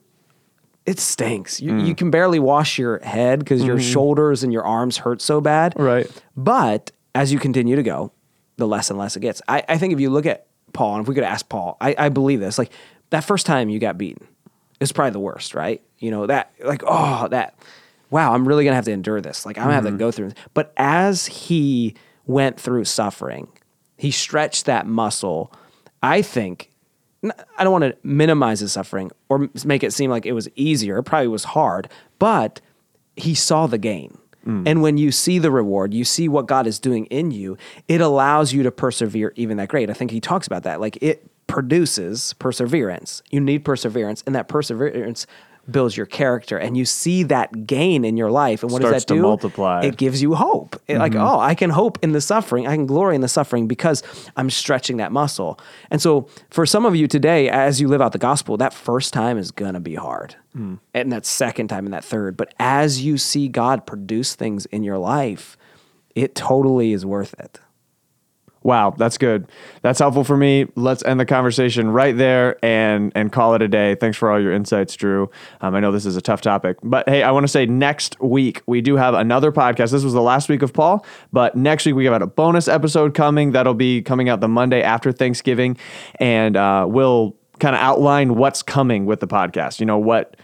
it 0.86 0.98
stinks. 0.98 1.60
You, 1.60 1.76
you 1.78 1.94
mm. 1.94 1.98
can 1.98 2.10
barely 2.10 2.38
wash 2.38 2.78
your 2.78 2.98
head 3.00 3.40
because 3.40 3.62
your 3.62 3.76
mm-hmm. 3.76 3.92
shoulders 3.92 4.42
and 4.42 4.52
your 4.52 4.64
arms 4.64 4.96
hurt 4.96 5.20
so 5.20 5.40
bad. 5.40 5.74
Right. 5.76 6.10
But 6.34 6.92
as 7.14 7.30
you 7.30 7.38
continue 7.38 7.76
to 7.76 7.82
go, 7.82 8.12
the 8.56 8.66
less 8.66 8.88
and 8.88 8.98
less 8.98 9.16
it 9.16 9.20
gets. 9.20 9.42
I, 9.48 9.62
I 9.68 9.78
think 9.78 9.92
if 9.92 10.00
you 10.00 10.08
look 10.10 10.24
at 10.24 10.46
Paul, 10.72 10.94
and 10.94 11.02
if 11.02 11.08
we 11.08 11.14
could 11.14 11.24
ask 11.24 11.48
Paul, 11.48 11.76
I, 11.80 11.94
I 11.98 12.08
believe 12.08 12.40
this. 12.40 12.58
Like 12.58 12.72
that 13.10 13.24
first 13.24 13.46
time 13.46 13.68
you 13.68 13.78
got 13.78 13.98
beaten, 13.98 14.26
is 14.80 14.92
probably 14.92 15.12
the 15.12 15.20
worst, 15.20 15.54
right? 15.54 15.82
You 15.98 16.10
know 16.10 16.26
that 16.26 16.52
like 16.62 16.82
oh 16.86 17.28
that 17.28 17.58
wow, 18.10 18.34
I'm 18.34 18.46
really 18.46 18.64
gonna 18.64 18.76
have 18.76 18.84
to 18.86 18.92
endure 18.92 19.20
this. 19.20 19.44
Like 19.44 19.58
I'm 19.58 19.64
gonna 19.64 19.74
have 19.74 19.84
to 19.84 19.90
mm-hmm. 19.90 19.98
go 19.98 20.10
through. 20.10 20.30
this. 20.30 20.38
But 20.54 20.72
as 20.76 21.26
he 21.26 21.94
went 22.26 22.60
through 22.60 22.84
suffering, 22.84 23.48
he 23.96 24.10
stretched 24.10 24.66
that 24.66 24.86
muscle. 24.86 25.52
I 26.02 26.22
think 26.22 26.70
I 27.58 27.64
don't 27.64 27.72
want 27.72 27.84
to 27.84 27.96
minimize 28.02 28.60
his 28.60 28.72
suffering 28.72 29.10
or 29.28 29.50
make 29.64 29.82
it 29.82 29.92
seem 29.92 30.10
like 30.10 30.24
it 30.24 30.32
was 30.32 30.48
easier. 30.54 30.98
It 30.98 31.02
probably 31.02 31.28
was 31.28 31.44
hard, 31.44 31.88
but 32.18 32.60
he 33.16 33.34
saw 33.34 33.66
the 33.66 33.78
gain. 33.78 34.16
Mm. 34.46 34.68
And 34.68 34.82
when 34.82 34.96
you 34.98 35.10
see 35.10 35.40
the 35.40 35.50
reward, 35.50 35.92
you 35.92 36.04
see 36.04 36.28
what 36.28 36.46
God 36.46 36.66
is 36.66 36.78
doing 36.78 37.06
in 37.06 37.32
you, 37.32 37.58
it 37.88 38.00
allows 38.00 38.52
you 38.52 38.62
to 38.62 38.70
persevere 38.70 39.32
even 39.34 39.56
that 39.56 39.68
great. 39.68 39.90
I 39.90 39.94
think 39.94 40.12
he 40.12 40.20
talks 40.20 40.46
about 40.46 40.62
that. 40.62 40.80
Like 40.80 40.96
it 41.02 41.28
produces 41.48 42.34
perseverance. 42.34 43.22
You 43.30 43.40
need 43.40 43.64
perseverance, 43.64 44.22
and 44.26 44.34
that 44.36 44.46
perseverance 44.46 45.26
builds 45.70 45.96
your 45.96 46.06
character, 46.06 46.56
and 46.56 46.78
you 46.78 46.84
see 46.86 47.24
that 47.24 47.66
gain 47.66 48.02
in 48.04 48.16
your 48.16 48.30
life. 48.30 48.62
And 48.62 48.72
what 48.72 48.80
Starts 48.80 48.94
does 48.94 49.02
that 49.04 49.08
to 49.08 49.18
do? 49.18 49.22
multiply. 49.22 49.82
It 49.82 49.98
gives 49.98 50.22
you 50.22 50.34
hope. 50.34 50.76
It- 50.86 50.98
Like, 50.98 51.12
mm-hmm. 51.12 51.20
oh, 51.26 51.38
I 51.38 51.54
can 51.54 51.68
hope 51.70 51.98
in 52.02 52.12
the 52.12 52.22
suffering. 52.22 52.66
I 52.66 52.74
can 52.74 52.86
glory 52.86 53.14
in 53.14 53.20
the 53.20 53.28
suffering 53.28 53.66
because 53.66 54.02
I'm 54.36 54.48
stretching 54.48 54.96
that 54.98 55.12
muscle. 55.12 55.60
And 55.90 56.00
so, 56.00 56.28
for 56.50 56.64
some 56.64 56.86
of 56.86 56.96
you 56.96 57.06
today, 57.06 57.50
as 57.50 57.80
you 57.82 57.88
live 57.88 58.00
out 58.00 58.12
the 58.12 58.18
gospel, 58.18 58.56
that 58.58 58.72
first 58.72 59.12
time 59.12 59.36
is 59.36 59.50
gonna 59.50 59.80
be 59.80 59.94
hard, 59.94 60.36
mm. 60.56 60.78
and 60.94 61.12
that 61.12 61.26
second 61.26 61.68
time 61.68 61.84
and 61.84 61.92
that 61.92 62.04
third. 62.04 62.36
But 62.36 62.54
as 62.58 63.02
you 63.02 63.18
see 63.18 63.48
God 63.48 63.84
produce 63.86 64.34
things 64.34 64.64
in 64.66 64.82
your 64.82 64.98
life, 64.98 65.58
it 66.14 66.34
totally 66.34 66.92
is 66.92 67.04
worth 67.04 67.34
it. 67.38 67.60
Wow, 68.68 68.90
that's 68.90 69.16
good. 69.16 69.48
That's 69.80 69.98
helpful 69.98 70.24
for 70.24 70.36
me. 70.36 70.66
Let's 70.74 71.02
end 71.04 71.18
the 71.18 71.24
conversation 71.24 71.88
right 71.88 72.14
there 72.14 72.62
and 72.62 73.10
and 73.14 73.32
call 73.32 73.54
it 73.54 73.62
a 73.62 73.68
day. 73.68 73.94
Thanks 73.94 74.18
for 74.18 74.30
all 74.30 74.38
your 74.38 74.52
insights, 74.52 74.94
Drew. 74.94 75.30
Um, 75.62 75.74
I 75.74 75.80
know 75.80 75.90
this 75.90 76.04
is 76.04 76.16
a 76.16 76.20
tough 76.20 76.42
topic, 76.42 76.76
but 76.82 77.08
hey, 77.08 77.22
I 77.22 77.30
want 77.30 77.44
to 77.44 77.48
say 77.48 77.64
next 77.64 78.20
week 78.20 78.60
we 78.66 78.82
do 78.82 78.96
have 78.96 79.14
another 79.14 79.52
podcast. 79.52 79.90
This 79.90 80.04
was 80.04 80.12
the 80.12 80.20
last 80.20 80.50
week 80.50 80.60
of 80.60 80.74
Paul, 80.74 81.02
but 81.32 81.56
next 81.56 81.86
week 81.86 81.94
we 81.94 82.04
have 82.04 82.20
a 82.20 82.26
bonus 82.26 82.68
episode 82.68 83.14
coming. 83.14 83.52
That'll 83.52 83.72
be 83.72 84.02
coming 84.02 84.28
out 84.28 84.40
the 84.40 84.48
Monday 84.48 84.82
after 84.82 85.12
Thanksgiving, 85.12 85.78
and 86.16 86.54
uh, 86.54 86.84
we'll 86.86 87.38
kind 87.60 87.74
of 87.74 87.80
outline 87.80 88.34
what's 88.34 88.62
coming 88.62 89.06
with 89.06 89.20
the 89.20 89.26
podcast. 89.26 89.80
You 89.80 89.86
know 89.86 89.96
what 89.96 90.36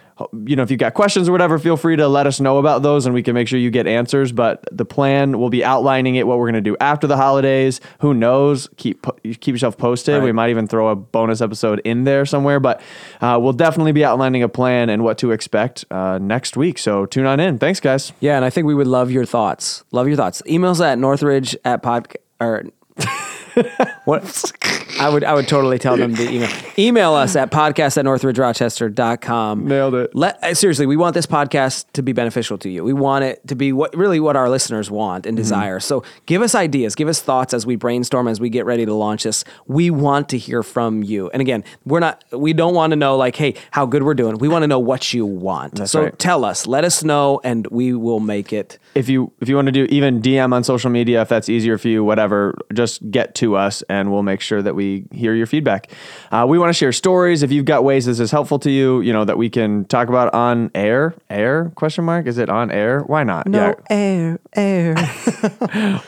you 0.46 0.54
know, 0.54 0.62
if 0.62 0.70
you've 0.70 0.78
got 0.78 0.94
questions 0.94 1.28
or 1.28 1.32
whatever, 1.32 1.58
feel 1.58 1.76
free 1.76 1.96
to 1.96 2.06
let 2.06 2.26
us 2.26 2.38
know 2.38 2.58
about 2.58 2.82
those 2.82 3.04
and 3.04 3.14
we 3.14 3.22
can 3.22 3.34
make 3.34 3.48
sure 3.48 3.58
you 3.58 3.70
get 3.70 3.86
answers. 3.86 4.30
But 4.30 4.64
the 4.70 4.84
plan, 4.84 5.38
we'll 5.38 5.50
be 5.50 5.64
outlining 5.64 6.14
it, 6.14 6.26
what 6.26 6.38
we're 6.38 6.46
going 6.46 6.62
to 6.62 6.70
do 6.70 6.76
after 6.80 7.06
the 7.06 7.16
holidays. 7.16 7.80
Who 8.00 8.14
knows? 8.14 8.68
Keep 8.76 9.06
keep 9.40 9.52
yourself 9.52 9.76
posted. 9.76 10.16
Right. 10.16 10.24
We 10.24 10.32
might 10.32 10.50
even 10.50 10.68
throw 10.68 10.88
a 10.88 10.94
bonus 10.94 11.40
episode 11.40 11.80
in 11.84 12.04
there 12.04 12.24
somewhere. 12.26 12.60
But 12.60 12.80
uh, 13.20 13.38
we'll 13.42 13.52
definitely 13.52 13.92
be 13.92 14.04
outlining 14.04 14.42
a 14.42 14.48
plan 14.48 14.88
and 14.88 15.02
what 15.02 15.18
to 15.18 15.32
expect 15.32 15.84
uh, 15.90 16.18
next 16.18 16.56
week. 16.56 16.78
So 16.78 17.06
tune 17.06 17.26
on 17.26 17.40
in. 17.40 17.58
Thanks, 17.58 17.80
guys. 17.80 18.12
Yeah, 18.20 18.36
and 18.36 18.44
I 18.44 18.50
think 18.50 18.66
we 18.66 18.74
would 18.74 18.86
love 18.86 19.10
your 19.10 19.24
thoughts. 19.24 19.84
Love 19.90 20.06
your 20.06 20.16
thoughts. 20.16 20.42
Emails 20.42 20.84
at 20.84 20.98
Northridge 20.98 21.56
at 21.64 21.82
pod 21.82 22.16
or 22.40 22.64
what 24.04 24.24
I 25.00 25.08
would 25.08 25.24
I 25.24 25.34
would 25.34 25.48
totally 25.48 25.78
tell 25.78 25.96
them 25.96 26.14
to 26.14 26.22
email. 26.30 26.50
Email 26.78 27.14
us 27.14 27.36
at 27.36 27.50
podcast 27.50 27.98
at 27.98 28.04
northridgerochester.com. 28.04 29.66
Nailed 29.66 29.94
it. 29.94 30.14
Let 30.14 30.42
uh, 30.42 30.54
seriously, 30.54 30.86
we 30.86 30.96
want 30.96 31.14
this 31.14 31.26
podcast 31.26 31.86
to 31.94 32.02
be 32.02 32.12
beneficial 32.12 32.58
to 32.58 32.68
you. 32.68 32.84
We 32.84 32.92
want 32.92 33.24
it 33.24 33.46
to 33.48 33.54
be 33.54 33.72
what 33.72 33.96
really 33.96 34.20
what 34.20 34.36
our 34.36 34.48
listeners 34.48 34.90
want 34.90 35.04
Mm-hmm. 35.24 35.28
and 35.28 35.36
desire. 35.36 35.80
So 35.80 36.02
give 36.26 36.42
us 36.42 36.54
ideas, 36.54 36.94
give 36.94 37.08
us 37.08 37.20
thoughts 37.20 37.54
as 37.54 37.66
we 37.66 37.76
brainstorm, 37.76 38.26
as 38.26 38.40
we 38.40 38.48
get 38.50 38.66
ready 38.66 38.84
to 38.84 38.94
launch 38.94 39.24
this. 39.24 39.44
We 39.66 39.90
want 39.90 40.28
to 40.30 40.38
hear 40.38 40.62
from 40.62 41.02
you. 41.02 41.30
And 41.30 41.40
again, 41.40 41.64
we're 41.84 42.00
not 42.00 42.24
we 42.32 42.52
don't 42.52 42.74
want 42.74 42.90
to 42.90 42.96
know 42.96 43.16
like, 43.16 43.36
hey, 43.36 43.54
how 43.70 43.86
good 43.86 44.02
we're 44.02 44.14
doing. 44.14 44.38
We 44.38 44.48
want 44.48 44.62
to 44.62 44.66
know 44.66 44.78
what 44.78 45.12
you 45.12 45.26
want. 45.26 45.88
so 45.88 46.04
right. 46.04 46.18
tell 46.18 46.44
us, 46.44 46.66
let 46.66 46.84
us 46.84 47.04
know, 47.04 47.40
and 47.44 47.66
we 47.68 47.92
will 47.94 48.20
make 48.20 48.52
it 48.52 48.78
if 48.94 49.08
you 49.08 49.32
if 49.40 49.48
you 49.48 49.56
want 49.56 49.66
to 49.66 49.72
do 49.72 49.84
even 49.90 50.20
DM 50.20 50.52
on 50.52 50.64
social 50.64 50.90
media, 50.90 51.22
if 51.22 51.28
that's 51.28 51.48
easier 51.48 51.78
for 51.78 51.88
you, 51.88 52.04
whatever, 52.04 52.54
just 52.72 53.10
get 53.10 53.34
to 53.36 53.56
us 53.56 53.82
and 53.88 54.12
we'll 54.12 54.22
make 54.22 54.40
sure 54.40 54.62
that 54.62 54.74
we 54.74 54.83
hear 55.12 55.34
your 55.34 55.46
feedback. 55.46 55.90
Uh, 56.30 56.46
we 56.48 56.58
want 56.58 56.70
to 56.70 56.74
share 56.74 56.92
stories. 56.92 57.42
If 57.42 57.52
you've 57.52 57.64
got 57.64 57.84
ways 57.84 58.06
this 58.06 58.20
is 58.20 58.30
helpful 58.30 58.58
to 58.60 58.70
you, 58.70 59.00
you 59.00 59.12
know 59.12 59.24
that 59.24 59.38
we 59.38 59.50
can 59.50 59.84
talk 59.86 60.08
about 60.08 60.32
on 60.34 60.70
air. 60.74 61.14
Air? 61.30 61.72
Question 61.74 62.04
mark? 62.04 62.26
Is 62.26 62.38
it 62.38 62.48
on 62.48 62.70
air? 62.70 63.00
Why 63.00 63.24
not? 63.24 63.46
No 63.46 63.74
air, 63.90 64.38
air. 64.54 64.96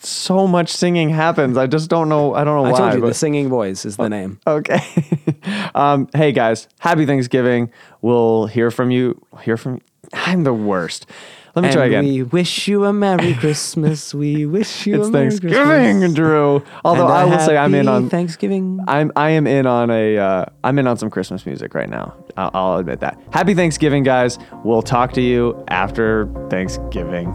so 0.00 0.46
much 0.46 0.70
singing 0.70 1.10
happens. 1.10 1.56
I 1.56 1.66
just 1.66 1.90
don't 1.90 2.08
know. 2.08 2.34
I 2.34 2.44
don't 2.44 2.56
know 2.56 2.62
why. 2.62 2.68
I 2.68 2.72
why. 2.72 2.78
told 2.78 2.94
you 2.94 3.00
but- 3.00 3.08
the 3.08 3.14
Singing 3.14 3.48
Boys 3.48 3.84
is 3.84 3.96
the 3.96 4.08
name. 4.08 4.40
Okay. 4.46 4.80
um, 5.74 6.08
hey 6.14 6.32
guys, 6.32 6.68
happy 6.78 7.06
Thanksgiving. 7.06 7.70
We'll 8.02 8.46
hear 8.46 8.70
from 8.70 8.90
you. 8.90 9.20
Hear 9.42 9.56
from. 9.56 9.80
I'm 10.12 10.44
the 10.44 10.54
worst. 10.54 11.06
Let 11.54 11.62
me 11.62 11.68
And 11.68 11.76
try 11.76 11.86
again. 11.86 12.04
we 12.04 12.22
wish 12.22 12.68
you 12.68 12.84
a 12.84 12.92
Merry 12.92 13.34
Christmas. 13.40 14.14
We 14.14 14.46
wish 14.46 14.86
you 14.86 15.00
it's 15.00 15.08
a 15.08 15.10
Merry 15.10 15.24
Thanksgiving, 15.30 15.98
Christmas. 15.98 16.14
Drew. 16.14 16.62
Although 16.84 17.06
I 17.08 17.24
will 17.24 17.38
say 17.40 17.56
I'm 17.56 17.74
in 17.74 17.88
on 17.88 18.08
Thanksgiving. 18.08 18.78
I'm 18.86 19.10
I 19.16 19.30
am 19.30 19.46
in 19.46 19.66
on 19.66 19.90
a 19.90 20.16
uh, 20.18 20.44
I'm 20.62 20.78
in 20.78 20.86
on 20.86 20.96
some 20.96 21.10
Christmas 21.10 21.44
music 21.46 21.74
right 21.74 21.88
now. 21.90 22.14
I'll, 22.36 22.50
I'll 22.54 22.78
admit 22.78 23.00
that. 23.00 23.20
Happy 23.32 23.54
Thanksgiving, 23.54 24.04
guys. 24.04 24.38
We'll 24.64 24.82
talk 24.82 25.12
to 25.14 25.20
you 25.20 25.64
after 25.68 26.26
Thanksgiving. 26.50 27.26